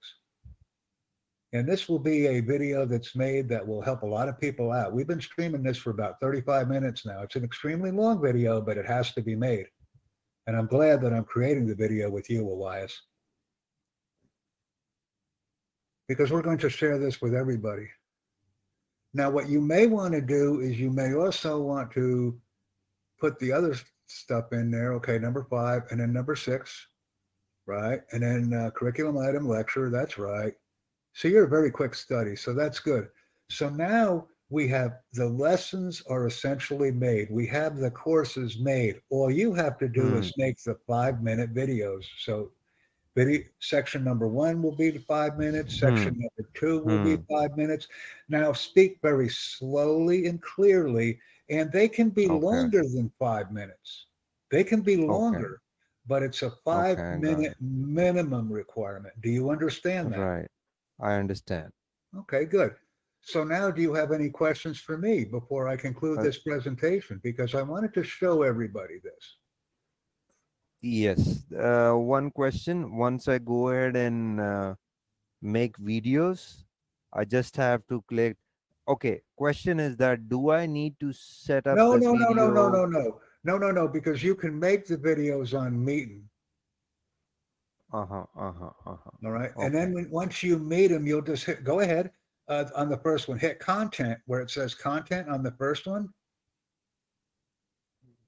And 1.56 1.66
this 1.66 1.88
will 1.88 2.00
be 2.00 2.28
a 2.28 2.42
video 2.42 2.86
that's 2.86 3.16
made 3.16 3.48
that 3.48 3.66
will 3.66 3.82
help 3.82 4.02
a 4.02 4.06
lot 4.06 4.28
of 4.28 4.38
people 4.38 4.74
out. 4.74 4.92
We've 4.92 5.08
been 5.08 5.22
streaming 5.22 5.64
this 5.64 5.78
for 5.78 5.92
about 5.92 6.20
35 6.20 6.68
minutes 6.68 7.06
now. 7.06 7.22
It's 7.22 7.38
an 7.38 7.46
extremely 7.46 7.92
long 7.92 8.22
video, 8.22 8.60
but 8.60 8.78
it 8.78 8.86
has 8.86 9.14
to 9.14 9.22
be 9.22 9.38
made. 9.38 9.68
And 10.48 10.58
I'm 10.58 10.68
glad 10.68 11.02
that 11.02 11.14
I'm 11.14 11.24
creating 11.24 11.66
the 11.66 11.74
video 11.74 12.10
with 12.10 12.30
you, 12.30 12.46
Elias. 12.46 13.02
Because 16.10 16.30
we're 16.30 16.42
going 16.42 16.58
to 16.58 16.70
share 16.70 16.98
this 16.98 17.22
with 17.22 17.34
everybody. 17.34 17.88
Now, 19.14 19.30
what 19.30 19.48
you 19.48 19.62
may 19.62 19.88
want 19.88 20.14
to 20.14 20.22
do 20.22 20.60
is 20.60 20.78
you 20.78 20.92
may 20.92 21.14
also 21.14 21.62
want 21.62 21.90
to 21.92 22.38
put 23.18 23.40
the 23.40 23.54
other 23.54 23.78
stuff 24.08 24.52
in 24.52 24.72
there. 24.72 24.92
Okay, 24.96 25.20
number 25.20 25.48
five, 25.50 25.84
and 25.90 26.02
then 26.02 26.12
number 26.12 26.36
six, 26.36 26.86
right? 27.66 28.02
And 28.12 28.22
then 28.22 28.54
uh, 28.54 28.72
curriculum 28.72 29.18
item 29.18 29.48
lecture, 29.48 29.90
that's 29.90 30.18
right. 30.18 30.54
So 31.16 31.30
you're 31.30 31.46
a 31.46 31.50
very 31.50 31.72
quick 31.72 31.96
study, 31.96 32.36
so 32.36 32.54
that's 32.54 32.80
good. 32.80 33.08
So 33.50 33.70
now 33.70 34.28
we 34.50 34.68
have 34.68 35.00
the 35.14 35.28
lessons 35.28 36.04
are 36.10 36.28
essentially 36.28 36.92
made. 36.92 37.30
We 37.32 37.48
have 37.48 37.78
the 37.78 37.90
courses 37.90 38.60
made. 38.60 39.00
All 39.10 39.32
you 39.32 39.54
have 39.54 39.78
to 39.78 39.88
do 39.88 40.10
hmm. 40.10 40.18
is 40.18 40.34
make 40.38 40.62
the 40.62 40.78
five 40.86 41.24
minute 41.24 41.54
videos. 41.54 42.04
So 42.20 42.52
video 43.16 43.44
section 43.60 44.04
number 44.04 44.28
one 44.28 44.62
will 44.62 44.76
be 44.76 44.92
the 44.92 45.00
five 45.00 45.38
minutes. 45.38 45.80
Hmm. 45.80 45.88
Section 45.88 46.20
number 46.20 46.50
two 46.54 46.84
will 46.84 47.02
be 47.02 47.16
hmm. 47.16 47.34
five 47.34 47.56
minutes. 47.56 47.88
Now 48.28 48.52
speak 48.52 49.00
very 49.02 49.30
slowly 49.30 50.26
and 50.26 50.42
clearly, 50.42 51.18
and 51.50 51.72
they 51.72 51.88
can 51.88 52.10
be 52.10 52.26
Okay. 52.26 52.46
longer 52.46 52.84
than 52.84 53.10
five 53.18 53.54
minutes. 53.54 54.08
They 54.52 54.66
can 54.66 54.82
be 54.82 54.98
longer, 54.98 55.62
but 56.08 56.24
it's 56.24 56.42
a 56.42 56.52
five 56.66 56.98
got 56.98 57.22
minute 57.22 57.56
minimum 57.62 58.52
requirement. 58.52 59.14
Do 59.22 59.30
you 59.30 59.50
understand 59.50 60.12
that? 60.12 60.20
Right. 60.20 60.48
I 61.00 61.14
understand. 61.16 61.72
Okay, 62.22 62.46
good. 62.46 62.76
So 63.22 63.44
now 63.44 63.72
do 63.72 63.82
you 63.82 63.94
have 63.94 64.12
any 64.12 64.30
questions 64.30 64.80
for 64.80 64.98
me 64.98 65.26
before 65.26 65.68
I 65.68 65.76
conclude 65.76 66.20
Uh, 66.20 66.24
this 66.24 66.40
presentation? 66.40 67.20
Because 67.24 67.56
I 67.56 67.64
wanted 67.64 67.94
to 67.96 68.04
show 68.04 68.44
everybody 68.44 69.00
this. 69.04 69.38
Yes. 70.82 71.44
Uh, 71.52 71.94
one 71.94 72.30
question. 72.30 72.96
Once 72.96 73.28
I 73.28 73.40
go 73.40 73.70
ahead 73.70 73.96
and 73.96 74.40
uh, 74.40 74.76
make 75.42 75.76
videos, 75.78 76.64
I 77.12 77.26
just 77.26 77.56
have 77.58 77.82
to 77.88 78.04
click. 78.08 78.38
Okay. 78.88 79.22
Question 79.36 79.80
is 79.80 79.98
that 79.98 80.30
do 80.30 80.52
I 80.52 80.68
need 80.68 81.00
to 81.00 81.12
set 81.12 81.66
up 81.66 81.76
No, 81.76 81.94
the 81.94 82.06
no, 82.06 82.14
no, 82.14 82.30
no, 82.30 82.50
no, 82.52 82.70
video? 82.70 82.70
no, 82.70 82.86
no. 82.86 83.20
No, 83.44 83.58
no, 83.58 83.72
no, 83.72 83.88
because 83.88 84.24
you 84.24 84.36
can 84.36 84.58
make 84.60 84.88
the 84.88 84.98
videos 84.98 85.54
on 85.60 85.74
Meetn, 85.76 86.22
Uh-huh. 87.94 88.26
Uh-huh. 88.36 88.70
Uh-huh. 88.86 89.10
all 89.24 89.32
right? 89.32 89.52
And 89.58 89.74
then 89.74 89.94
when, 89.94 90.10
once 90.10 90.44
you 90.44 90.58
meet 90.58 90.88
them, 90.88 91.06
you'll 91.08 91.22
just 91.22 91.46
hit, 91.46 91.64
go 91.64 91.80
ahead, 91.80 92.12
uh, 92.48 92.66
on 92.76 92.90
the 92.90 92.98
first 92.98 93.28
one, 93.28 93.40
hit 93.40 93.60
content 93.60 94.20
where 94.26 94.42
it 94.42 94.50
says 94.52 94.76
content 94.76 95.30
on 95.30 95.44
the 95.44 95.52
first 95.52 95.88
one. 95.88 96.10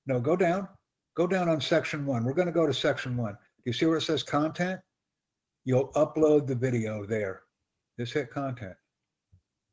No, 0.05 0.19
go 0.19 0.35
down, 0.35 0.67
go 1.15 1.27
down 1.27 1.49
on 1.49 1.59
section 1.59 2.05
one. 2.05 2.23
We're 2.23 2.33
gonna 2.33 2.51
go 2.51 2.65
to 2.65 2.73
section 2.73 3.17
one. 3.17 3.33
Do 3.33 3.63
you 3.65 3.73
see 3.73 3.85
where 3.85 3.97
it 3.97 4.01
says 4.03 4.23
content? 4.23 4.79
You'll 5.65 5.91
upload 5.93 6.47
the 6.47 6.55
video 6.55 7.05
there. 7.05 7.41
Just 7.99 8.13
hit 8.13 8.31
content. 8.31 8.75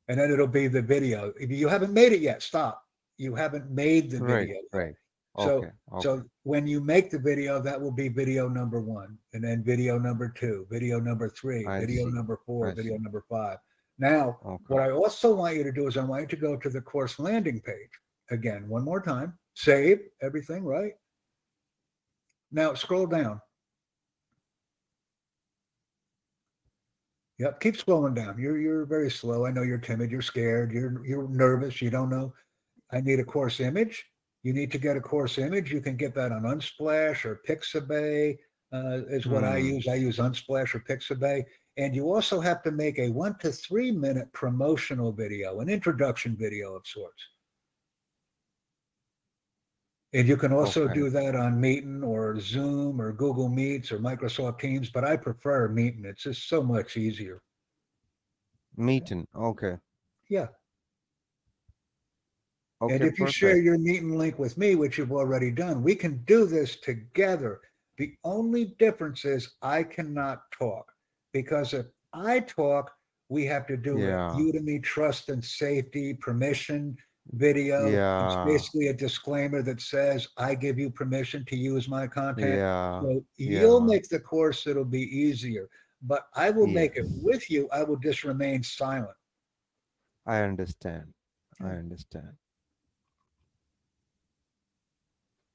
And 0.08 0.18
then 0.18 0.30
it'll 0.32 0.46
be 0.46 0.66
the 0.66 0.82
video. 0.82 1.32
If 1.38 1.50
you 1.50 1.68
haven't 1.68 1.92
made 1.92 2.12
it 2.12 2.20
yet, 2.20 2.42
stop. 2.42 2.82
You 3.16 3.34
haven't 3.34 3.70
made 3.70 4.10
the 4.10 4.18
Right. 4.18 4.40
video. 4.40 4.60
Right. 4.72 4.94
So- 5.38 5.58
Okay. 5.58 5.70
okay. 5.92 6.02
So 6.02 6.24
when 6.44 6.66
you 6.66 6.80
make 6.80 7.10
the 7.10 7.18
video, 7.18 7.60
that 7.60 7.80
will 7.80 7.90
be 7.92 8.08
video 8.08 8.48
number 8.48 8.80
one, 8.80 9.18
and 9.32 9.42
then 9.42 9.64
video 9.64 9.98
number 9.98 10.28
two, 10.28 10.66
video 10.70 11.00
number 11.00 11.28
three, 11.28 11.66
I 11.66 11.80
video 11.80 12.06
see. 12.06 12.12
number 12.12 12.38
four, 12.46 12.68
I 12.68 12.74
video 12.74 12.96
see. 12.96 13.02
number 13.02 13.24
five. 13.28 13.58
Now, 13.98 14.38
okay. 14.44 14.64
what 14.68 14.82
I 14.82 14.90
also 14.90 15.34
want 15.34 15.56
you 15.56 15.64
to 15.64 15.72
do 15.72 15.86
is 15.88 15.96
I 15.96 16.04
want 16.04 16.22
you 16.22 16.28
to 16.28 16.36
go 16.36 16.56
to 16.56 16.70
the 16.70 16.80
course 16.80 17.18
landing 17.18 17.60
page 17.60 17.90
again, 18.30 18.68
one 18.68 18.84
more 18.84 19.00
time, 19.00 19.36
save 19.54 20.00
everything, 20.20 20.64
right? 20.64 20.92
Now 22.52 22.74
scroll 22.74 23.06
down. 23.06 23.40
Yep, 27.38 27.58
keep 27.60 27.76
scrolling 27.76 28.14
down. 28.14 28.38
You're 28.38 28.58
you're 28.58 28.86
very 28.86 29.10
slow. 29.10 29.44
I 29.46 29.50
know 29.50 29.62
you're 29.62 29.78
timid, 29.78 30.10
you're 30.12 30.22
scared, 30.22 30.70
you're 30.72 31.04
you're 31.04 31.28
nervous, 31.28 31.82
you 31.82 31.90
don't 31.90 32.08
know. 32.08 32.32
I 32.92 33.00
need 33.00 33.18
a 33.18 33.24
course 33.24 33.58
image. 33.58 34.06
You 34.44 34.52
need 34.52 34.70
to 34.72 34.78
get 34.78 34.96
a 34.96 35.00
course 35.00 35.38
image. 35.38 35.72
You 35.72 35.80
can 35.80 35.96
get 35.96 36.14
that 36.14 36.30
on 36.30 36.42
Unsplash 36.42 37.24
or 37.24 37.40
Pixabay 37.48 38.36
uh, 38.72 39.00
is 39.08 39.26
what 39.26 39.42
I 39.42 39.58
Hmm. 39.58 39.66
use. 39.68 39.88
I 39.88 39.94
use 39.94 40.18
Unsplash 40.18 40.74
or 40.74 40.80
Pixabay. 40.80 41.44
And 41.76 41.94
you 41.96 42.12
also 42.12 42.40
have 42.40 42.62
to 42.64 42.70
make 42.70 42.98
a 42.98 43.08
one 43.10 43.36
to 43.38 43.50
three 43.50 43.90
minute 43.90 44.30
promotional 44.32 45.12
video, 45.12 45.60
an 45.60 45.68
introduction 45.68 46.36
video 46.36 46.74
of 46.76 46.86
sorts. 46.86 47.22
And 50.12 50.28
you 50.28 50.36
can 50.36 50.52
also 50.52 50.84
Okay. 50.84 50.94
do 50.94 51.10
that 51.10 51.34
on 51.34 51.60
Meetn 51.60 52.06
or 52.06 52.38
Zoom 52.38 53.00
or 53.00 53.12
Google 53.12 53.48
Meets 53.48 53.90
or 53.90 53.98
Microsoft 53.98 54.60
Teams, 54.60 54.90
but 54.90 55.04
I 55.04 55.16
prefer 55.16 55.68
Meetn. 55.68 56.04
It's 56.04 56.22
just 56.22 56.48
so 56.48 56.62
much 56.62 56.96
easier. 56.96 57.42
Meetn. 58.78 59.26
Okay. 59.34 59.78
Yeah. 60.28 60.48
Okay. 62.84 62.94
and 62.94 63.04
if 63.04 63.18
you 63.18 63.26
share 63.28 63.56
your 63.56 63.78
meeting 63.78 64.16
link 64.16 64.38
with 64.38 64.56
me, 64.58 64.74
which 64.74 64.98
you've 64.98 65.12
already 65.12 65.50
done, 65.50 65.82
we 65.82 65.94
can 65.94 66.22
do 66.24 66.46
this 66.46 66.76
together. 66.76 67.60
The 67.98 68.14
only 68.24 68.66
difference 68.78 69.24
is 69.24 69.54
I 69.62 69.82
cannot 69.82 70.50
talk 70.50 70.90
because 71.32 71.74
if 71.74 71.86
I 72.12 72.40
talk, 72.40 72.90
we 73.28 73.44
have 73.46 73.66
to 73.66 73.76
do 73.76 73.98
Yeah. 73.98 74.32
a 74.32 74.36
Udemy 74.36 74.82
trust 74.82 75.28
and 75.28 75.44
safety 75.44 76.14
permission 76.14 76.96
video. 77.32 77.86
Yeah. 77.86 78.26
It's 78.26 78.50
basically 78.52 78.88
a 78.88 78.94
disclaimer 78.94 79.62
that 79.62 79.80
says 79.80 80.28
I 80.36 80.54
give 80.54 80.78
you 80.78 80.90
permission 80.90 81.44
to 81.46 81.56
use 81.56 81.88
my 81.88 82.06
content. 82.06 82.54
Yeah. 82.54 83.00
So 83.00 83.24
you'll 83.36 83.80
yeah. 83.80 83.86
make 83.86 84.08
the 84.08 84.20
course, 84.20 84.66
it'll 84.66 84.84
be 84.84 85.02
easier. 85.02 85.68
But 86.02 86.26
I 86.34 86.50
will 86.50 86.66
make 86.66 86.96
it 86.96 87.06
with 87.22 87.50
you. 87.50 87.68
I 87.72 87.82
will 87.82 87.96
just 87.96 88.24
remain 88.24 88.62
silent. 88.62 89.16
I 90.26 90.40
understand. 90.40 91.14
I 91.60 91.70
understand. 91.70 92.32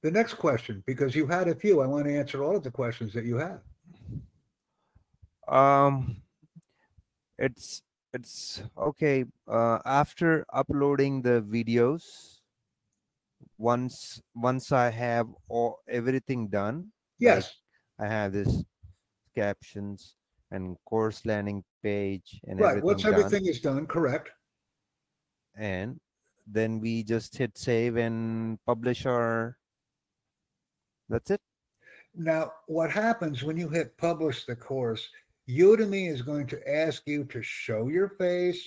The 0.02 0.12
next 0.12 0.36
question, 0.36 0.84
because 0.88 1.16
you 1.16 1.28
had 1.28 1.48
a 1.50 1.56
few, 1.56 1.82
I 1.82 1.88
want 1.88 2.06
to 2.06 2.16
answer 2.18 2.44
all 2.44 2.56
of 2.56 2.64
the 2.64 2.72
questions 2.72 3.14
that 3.14 3.26
you 3.26 3.38
have. 3.38 3.62
um 5.48 6.22
it's 7.38 7.82
it's 8.14 8.62
okay 8.78 9.26
uh 9.48 9.80
after 9.86 10.46
uploading 10.54 11.22
the 11.22 11.42
videos 11.42 12.40
once 13.58 14.22
once 14.36 14.72
i 14.72 14.90
have 14.90 15.28
all 15.50 15.80
everything 15.88 16.48
done 16.48 16.92
Yes. 17.20 17.54
i 18.00 18.06
have 18.08 18.32
this 18.32 18.64
captions 19.36 20.16
and 20.52 20.78
course 20.86 21.26
landing 21.26 21.64
page 21.84 22.40
and 22.48 22.60
Right. 22.60 22.78
everything 22.78 22.86
Once 22.86 23.04
done, 23.04 23.14
everything 23.14 23.46
is 23.48 23.62
done, 23.62 23.86
correct. 23.88 24.32
and 25.56 26.00
then 26.48 26.80
we 26.80 27.04
just 27.04 27.38
hit 27.38 27.58
save 27.58 27.98
and 27.98 28.58
publish 28.66 29.06
our 29.06 29.58
that's 31.10 31.32
it 31.32 31.42
Now, 32.16 32.54
what 32.68 32.92
happens 32.92 33.44
when 33.44 33.58
you 33.58 33.70
hit 33.70 33.98
publish 33.98 34.46
the 34.46 34.56
course, 34.56 35.08
Udemy 35.50 36.10
is 36.12 36.22
going 36.22 36.48
to 36.48 36.70
ask 36.70 37.04
you 37.08 37.24
to 37.26 37.42
show 37.42 37.88
your 37.88 38.10
face 38.10 38.64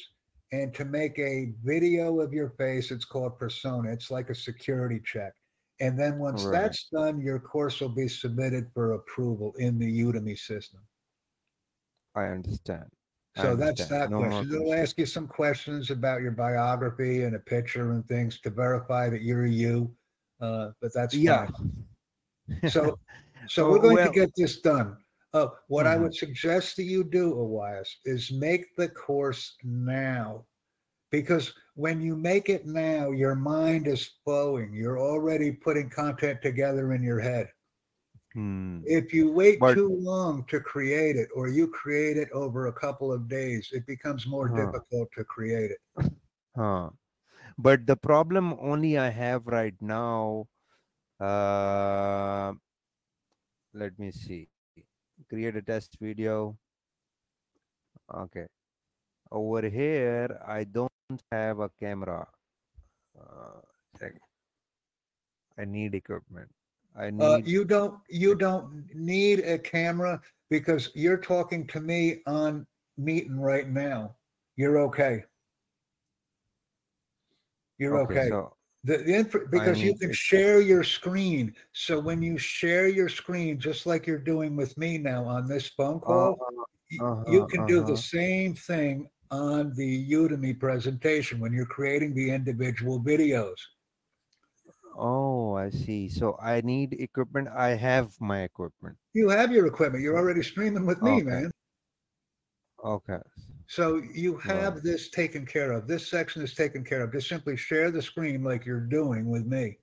and 0.52 0.74
to 0.74 0.84
make 0.84 1.18
a 1.18 1.52
video 1.64 2.20
of 2.20 2.32
your 2.32 2.50
face. 2.50 2.90
It's 2.90 3.04
called 3.04 3.38
persona. 3.38 3.90
It's 3.92 4.10
like 4.10 4.30
a 4.30 4.34
security 4.34 5.00
check. 5.04 5.32
And 5.80 5.98
then 5.98 6.18
once 6.18 6.42
Right. 6.44 6.52
that's 6.52 6.88
done, 6.92 7.20
your 7.20 7.38
course 7.40 7.80
will 7.80 7.88
be 7.94 8.08
submitted 8.08 8.70
for 8.74 8.92
approval 8.92 9.54
in 9.58 9.78
the 9.78 10.02
Udemy 10.02 10.38
system. 10.38 10.80
i 12.14 12.24
understand 12.26 12.86
I 13.36 13.40
So 13.42 13.56
that's 13.56 13.86
understand. 13.86 13.90
that 13.90 14.10
No 14.10 14.18
question. 14.18 14.48
They'll 14.50 14.60
questions. 14.60 14.80
ask 14.82 14.98
you 14.98 15.06
some 15.06 15.26
questions 15.26 15.90
about 15.90 16.22
your 16.22 16.32
biography 16.32 17.22
and 17.24 17.34
a 17.34 17.38
picture 17.40 17.92
and 17.92 18.06
things 18.06 18.40
to 18.40 18.50
verify 18.50 19.08
that 19.08 19.22
you're 19.22 19.46
you. 19.46 19.94
Uh, 20.40 20.70
but 20.80 20.92
that's 20.94 21.14
yeah 21.14 21.46
fine. 21.46 21.52
So, 22.68 22.98
so 23.48 23.66
Oh, 23.66 23.70
we're 23.70 23.78
going 23.78 23.96
well- 23.96 24.06
to 24.12 24.12
get 24.12 24.30
this 24.36 24.60
done. 24.60 24.96
Uh, 25.34 25.48
what 25.68 25.86
I 25.86 25.96
Mhm. 25.96 26.02
would 26.02 26.14
suggest 26.14 26.76
that 26.76 26.82
you 26.84 27.02
do, 27.04 27.32
Elias, 27.32 27.88
is 28.04 28.30
make 28.30 28.66
the 28.76 28.88
course 28.90 29.56
now. 29.64 30.44
Because 31.10 31.54
when 31.74 32.00
you 32.02 32.16
make 32.16 32.48
it 32.50 32.66
now, 32.66 33.10
your 33.12 33.34
mind 33.34 33.86
is 33.86 34.10
flowing. 34.24 34.74
You're 34.74 34.98
already 34.98 35.50
putting 35.52 35.88
content 35.88 36.42
together 36.42 36.92
in 36.92 37.02
your 37.02 37.18
head. 37.20 37.48
Hmm. 38.34 38.80
If 38.86 39.12
you 39.12 39.30
wait 39.32 39.58
But- 39.60 39.74
too 39.74 39.88
long 39.88 40.44
to 40.48 40.60
create 40.60 41.16
it, 41.16 41.28
or 41.34 41.48
you 41.48 41.68
create 41.68 42.16
it 42.16 42.30
over 42.32 42.66
a 42.66 42.72
couple 42.72 43.12
of 43.12 43.28
days, 43.28 43.68
it 43.72 43.86
becomes 43.86 44.26
more 44.26 44.48
Huh. 44.48 44.56
difficult 44.66 45.08
to 45.16 45.24
create 45.24 45.70
it. 45.70 45.80
Huh. 46.56 46.90
But 47.58 47.86
the 47.86 47.96
problem 47.96 48.54
only 48.60 48.96
I 48.98 49.08
have 49.10 49.46
right 49.46 49.76
now, 49.80 50.48
uh, 51.22 52.52
let 53.74 53.98
me 53.98 54.10
see. 54.10 54.48
Create 55.28 55.56
a 55.56 55.62
test 55.62 55.96
video. 56.00 56.56
Okay. 58.12 58.46
Over 59.30 59.68
here, 59.68 60.40
I 60.46 60.64
don't 60.64 60.90
have 61.30 61.60
a 61.60 61.70
camera. 61.80 62.26
Uh. 63.18 63.60
I 65.58 65.64
need 65.64 65.94
equipment. 65.94 66.48
I 66.96 67.10
need. 67.10 67.22
Uh, 67.22 67.40
you 67.44 67.64
don't 67.64 67.98
you 68.08 68.34
don't 68.34 68.84
need 68.94 69.40
a 69.40 69.58
camera 69.58 70.20
because 70.50 70.90
you're 70.94 71.18
talking 71.18 71.66
to 71.68 71.80
me 71.80 72.18
on 72.26 72.66
Meetn 73.00 73.38
right 73.38 73.68
now. 73.68 74.16
You're 74.56 74.78
okay. 74.80 75.24
You're 77.78 77.98
okay. 78.00 78.28
So, 78.28 78.54
The, 78.84 78.98
the 78.98 79.14
inf- 79.14 79.50
because 79.50 79.82
you 79.82 79.94
can 79.96 80.12
share 80.12 80.60
your 80.60 80.82
screen. 80.82 81.54
So 81.72 82.00
when 82.00 82.22
you 82.22 82.36
share 82.38 82.88
your 82.88 83.08
screen, 83.08 83.58
just 83.58 83.86
like 83.86 84.06
you're 84.06 84.18
doing 84.18 84.56
with 84.56 84.76
me 84.76 84.98
now 84.98 85.24
on 85.24 85.46
this 85.46 85.68
phone 85.68 86.00
call, 86.00 86.36
uh, 86.40 86.62
y- 86.90 86.98
you 87.24 87.44
uh-huh, 87.44 87.46
can 87.46 87.64
do 87.64 87.80
uh-huh. 87.80 87.90
the 87.92 87.96
same 87.96 88.54
thing 88.54 89.08
on 89.30 89.72
the 89.76 90.10
Udemy 90.12 90.58
presentation 90.58 91.40
when 91.40 91.52
you're 91.52 91.66
creating 91.66 92.14
the 92.14 92.30
individual 92.30 93.00
videos. 93.02 93.56
oh, 94.96 95.54
I 95.54 95.70
see. 95.70 96.08
So 96.08 96.36
I 96.40 96.60
need 96.60 96.94
equipment. 96.94 97.48
I 97.48 97.70
have 97.74 98.20
my 98.20 98.42
equipment. 98.42 98.96
You 99.14 99.28
have 99.30 99.52
your 99.52 99.66
equipment. 99.66 100.02
You're 100.02 100.18
already 100.18 100.42
streaming 100.42 100.86
with 100.86 101.02
me, 101.02 101.22
Okay. 101.22 101.24
man. 101.24 101.50
Okay. 102.84 103.20
So 103.72 104.02
you 104.12 104.36
have 104.36 104.74
Right. 104.74 104.82
this 104.82 105.08
taken 105.08 105.46
care 105.46 105.72
of. 105.72 105.86
This 105.86 106.06
section 106.06 106.42
is 106.42 106.52
taken 106.52 106.84
care 106.84 107.00
of. 107.00 107.10
Just 107.10 107.26
simply 107.26 107.56
share 107.56 107.90
the 107.90 108.02
screen 108.02 108.44
like 108.44 108.66
you're 108.66 108.80
doing 108.80 109.30
with 109.30 109.46
me. 109.46 109.78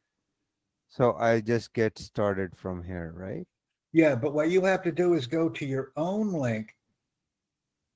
So 0.89 1.15
I 1.15 1.41
just 1.41 1.73
get 1.73 1.97
started 1.97 2.55
from 2.55 2.83
here, 2.83 3.11
right? 3.15 3.47
Yeah, 3.91 4.13
but 4.13 4.35
what 4.35 4.51
you 4.51 4.63
have 4.63 4.83
to 4.83 4.91
do 4.91 5.15
is 5.15 5.25
go 5.25 5.49
to 5.49 5.65
your 5.65 5.91
own 5.97 6.31
link, 6.31 6.77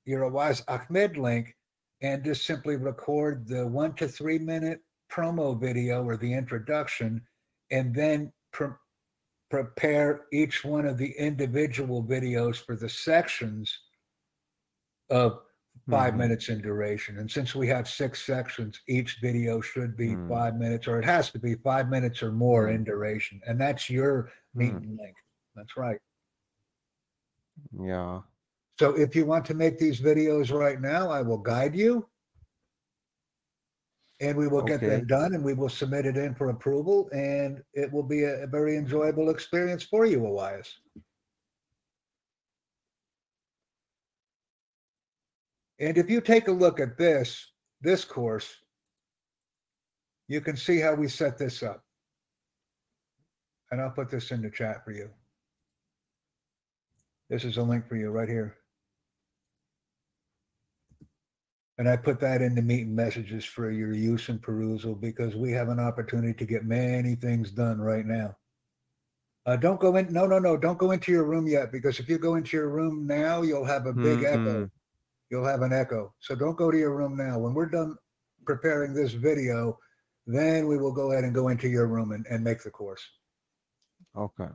your 0.04 0.28
Awais 0.28 0.64
Ahmed 0.66 1.16
link, 1.16 1.56
and 2.00 2.24
just 2.24 2.44
simply 2.44 2.74
record 2.74 3.46
the 3.46 3.64
one 3.64 3.94
to 3.94 4.08
three 4.08 4.40
minute 4.40 4.80
promo 5.08 5.56
video 5.56 6.02
or 6.02 6.16
the 6.16 6.34
introduction, 6.34 7.24
and 7.70 7.94
then 7.94 8.32
pre- 8.50 8.74
prepare 9.48 10.26
each 10.32 10.64
one 10.64 10.86
of 10.86 10.98
the 10.98 11.12
individual 11.12 12.02
videos 12.02 12.56
for 12.56 12.74
the 12.74 12.88
sections 12.88 13.72
of 15.08 15.38
5 15.90 16.14
Mhm. 16.14 16.18
minutes 16.18 16.48
in 16.48 16.60
duration. 16.60 17.18
And 17.18 17.30
since 17.30 17.54
we 17.54 17.68
have 17.68 17.88
six 17.88 18.24
sections, 18.24 18.80
each 18.88 19.18
video 19.20 19.60
should 19.60 19.96
be 19.96 20.14
Hmm. 20.14 20.28
five 20.28 20.56
minutes, 20.56 20.88
or 20.88 20.98
it 20.98 21.04
has 21.04 21.30
to 21.32 21.38
be 21.38 21.54
five 21.56 21.88
minutes 21.88 22.22
or 22.22 22.32
more 22.32 22.68
in 22.68 22.84
duration. 22.84 23.40
And 23.46 23.60
that's 23.60 23.90
your 23.90 24.30
meeting 24.54 24.96
link. 24.98 25.16
That's 25.54 25.76
right. 25.76 26.00
Yeah. 27.78 28.22
So 28.78 28.96
if 28.98 29.14
you 29.14 29.24
want 29.24 29.44
to 29.46 29.54
make 29.54 29.78
these 29.78 30.00
videos 30.00 30.50
right 30.52 30.80
now, 30.80 31.10
I 31.10 31.22
will 31.22 31.38
guide 31.38 31.76
you. 31.76 32.08
And 34.20 34.36
we 34.38 34.48
will 34.48 34.62
get 34.62 34.80
Okay. 34.80 34.88
them 34.88 35.06
done 35.06 35.34
and 35.34 35.44
we 35.44 35.54
will 35.54 35.68
submit 35.68 36.06
it 36.06 36.16
in 36.16 36.34
for 36.34 36.48
approval 36.50 37.08
and 37.12 37.62
it 37.74 37.92
will 37.92 38.02
be 38.02 38.22
a, 38.24 38.44
a 38.44 38.46
very 38.46 38.76
enjoyable 38.76 39.28
experience 39.28 39.82
for 39.82 40.06
you, 40.06 40.26
Elias. 40.26 40.80
And 45.80 45.98
if 45.98 46.08
you 46.08 46.20
take 46.20 46.48
a 46.48 46.52
look 46.52 46.80
at 46.80 46.96
this, 46.96 47.52
this 47.80 48.04
course, 48.04 48.54
you 50.28 50.40
can 50.40 50.56
see 50.56 50.78
how 50.78 50.94
we 50.94 51.08
set 51.08 51.36
this 51.36 51.62
up. 51.62 51.82
And 53.70 53.80
I'll 53.80 53.90
put 53.90 54.10
this 54.10 54.30
in 54.30 54.42
the 54.42 54.50
chat 54.50 54.84
for 54.84 54.92
you. 54.92 55.10
This 57.28 57.44
is 57.44 57.56
a 57.56 57.62
link 57.62 57.88
for 57.88 57.96
you 57.96 58.10
right 58.10 58.28
here. 58.28 58.56
And 61.78 61.88
I 61.88 61.96
put 61.96 62.20
that 62.20 62.40
in 62.40 62.54
the 62.54 62.62
meeting 62.62 62.94
messages 62.94 63.44
for 63.44 63.70
your 63.70 63.92
use 63.94 64.28
and 64.28 64.40
perusal 64.40 64.94
because 64.94 65.34
we 65.34 65.50
have 65.52 65.68
an 65.68 65.80
opportunity 65.80 66.34
to 66.34 66.44
get 66.44 66.64
many 66.64 67.16
things 67.16 67.50
done 67.50 67.80
right 67.80 68.06
now. 68.06 68.36
Uh, 69.46 69.56
don't 69.56 69.80
go 69.80 69.96
in. 69.96 70.10
No, 70.12 70.26
no, 70.26 70.38
no. 70.38 70.56
Don't 70.56 70.78
go 70.78 70.92
into 70.92 71.10
your 71.10 71.24
room 71.24 71.46
yet 71.48 71.72
because 71.72 71.98
if 71.98 72.08
you 72.08 72.16
go 72.16 72.36
into 72.36 72.56
your 72.56 72.68
room 72.68 73.06
now, 73.06 73.42
you'll 73.42 73.64
have 73.64 73.86
a 73.86 73.92
big 73.92 74.22
echo. 74.22 74.70
You'll 75.34 75.44
have 75.44 75.62
an 75.62 75.72
echo. 75.72 76.14
So 76.20 76.36
don't 76.36 76.56
go 76.56 76.70
to 76.70 76.78
your 76.78 76.94
room 76.94 77.16
now. 77.16 77.40
When 77.40 77.54
we're 77.54 77.66
done 77.66 77.96
preparing 78.46 78.94
this 78.94 79.14
video, 79.14 79.76
then 80.28 80.68
we 80.68 80.78
will 80.78 80.92
go 80.92 81.10
ahead 81.10 81.24
and 81.24 81.34
go 81.34 81.48
into 81.48 81.66
your 81.66 81.88
room 81.88 82.12
and, 82.12 82.24
and 82.30 82.44
make 82.44 82.62
the 82.62 82.70
course. 82.70 83.02
Okay. 84.16 84.46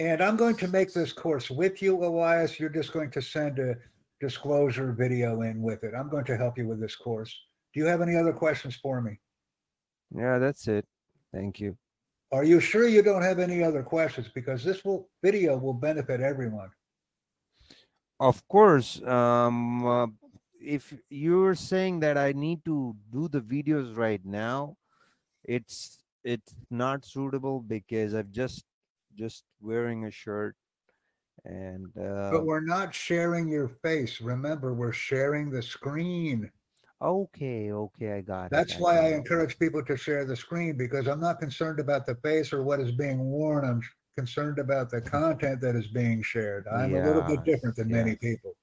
And 0.00 0.20
I'm 0.20 0.36
going 0.36 0.56
to 0.56 0.66
make 0.66 0.92
this 0.92 1.12
course 1.12 1.48
with 1.48 1.80
you, 1.80 2.04
Elias. 2.04 2.58
You're 2.58 2.70
just 2.70 2.92
going 2.92 3.12
to 3.12 3.22
send 3.22 3.60
a 3.60 3.76
disclosure 4.20 4.90
video 4.90 5.42
in 5.42 5.62
with 5.62 5.84
it. 5.84 5.94
I'm 5.96 6.10
going 6.10 6.24
to 6.24 6.36
help 6.36 6.58
you 6.58 6.66
with 6.66 6.80
this 6.80 6.96
course. 6.96 7.32
Do 7.72 7.78
you 7.78 7.86
have 7.86 8.02
any 8.02 8.16
other 8.16 8.32
questions 8.32 8.74
for 8.74 9.00
me? 9.00 9.20
Yeah, 10.12 10.40
that's 10.40 10.66
it. 10.66 10.86
Thank 11.32 11.60
you. 11.60 11.78
Are 12.32 12.42
you 12.42 12.58
sure 12.58 12.88
you 12.88 13.00
don't 13.00 13.22
have 13.22 13.38
any 13.38 13.62
other 13.62 13.84
questions? 13.84 14.28
Because 14.34 14.64
this 14.64 14.84
will 14.84 15.08
video 15.22 15.56
will 15.56 15.72
benefit 15.72 16.20
everyone. 16.20 16.70
Of 18.18 18.46
course, 18.48 19.02
um, 19.02 19.84
uh, 19.86 20.06
if 20.60 20.94
you're 21.10 21.54
saying 21.54 22.00
that 22.00 22.16
I 22.16 22.32
need 22.32 22.64
to 22.64 22.96
do 23.10 23.28
the 23.28 23.40
videos 23.40 23.96
right 23.96 24.24
now, 24.24 24.76
it's 25.44 25.98
it's 26.24 26.54
not 26.70 27.04
suitable 27.06 27.60
because 27.62 28.14
I've 28.14 28.32
just 28.32 28.64
just 29.16 29.44
wearing 29.60 30.04
a 30.06 30.10
shirt 30.12 30.56
and 31.44 31.96
uh, 31.98 32.38
But 32.38 32.44
we're 32.44 32.60
not 32.60 32.94
sharing 32.94 33.48
your 33.48 33.66
face. 33.66 34.20
Remember, 34.20 34.72
we're 34.72 34.92
sharing 34.92 35.50
the 35.50 35.60
screen. 35.60 36.52
okay, 37.00 37.72
okay, 37.72 38.12
I 38.12 38.20
got 38.20 38.52
it. 38.52 38.66
That's 38.66 38.72
I 38.72 38.80
why 38.80 38.98
I 38.98 39.08
it. 39.10 39.14
encourage 39.14 39.58
people 39.58 39.84
to 39.84 39.96
share 39.96 40.24
the 40.24 40.34
screen 40.36 40.76
because 40.76 41.06
I'm 41.06 41.20
not 41.20 41.38
concerned 41.40 41.78
about 41.80 42.06
the 42.06 42.14
face 42.16 42.52
or 42.52 42.62
what 42.64 42.80
is 42.80 42.92
being 42.92 43.18
worn. 43.20 43.64
I'm 43.64 43.82
concerned 44.16 44.58
about 44.58 44.90
the 44.90 45.00
content 45.00 45.60
that 45.60 45.76
is 45.76 45.86
being 45.88 46.22
shared. 46.22 46.66
I'm 46.68 46.94
a 46.94 47.04
little 47.04 47.22
bit 47.22 47.44
different 47.44 47.76
than 47.76 47.88
many 47.88 48.16
people. 48.16 48.56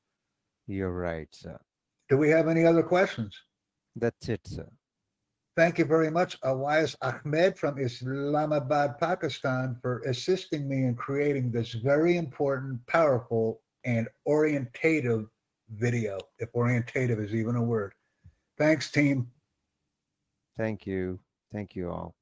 You're 0.67 0.91
right, 0.91 1.27
sir. 1.31 1.59
Do 2.09 2.17
we 2.17 2.29
have 2.29 2.47
any 2.47 2.65
other 2.65 2.83
questions? 2.83 3.35
That's 3.95 4.29
it, 4.29 4.41
sir. 4.45 4.67
Thank 5.55 5.77
you 5.77 5.85
very 5.85 6.09
much, 6.09 6.41
Awais 6.41 6.95
Ahmed 7.01 7.59
from 7.59 7.77
Islamabad, 7.77 8.97
Pakistan, 8.97 9.77
for 9.81 9.99
assisting 9.99 10.67
me 10.67 10.85
in 10.85 10.95
creating 10.95 11.51
this 11.51 11.73
very 11.73 12.17
important, 12.17 12.85
powerful, 12.87 13.61
and 13.85 14.07
orientative 14.25 15.27
video, 15.69 16.17
if 16.39 16.49
orientative 16.55 17.19
is 17.19 17.35
even 17.35 17.55
a 17.55 17.61
word. 17.61 17.93
Thanks, 18.57 18.89
team. 18.91 19.27
Thank 20.57 20.87
you. 20.87 21.19
Thank 21.51 21.75
you 21.75 21.91
all. 21.91 22.15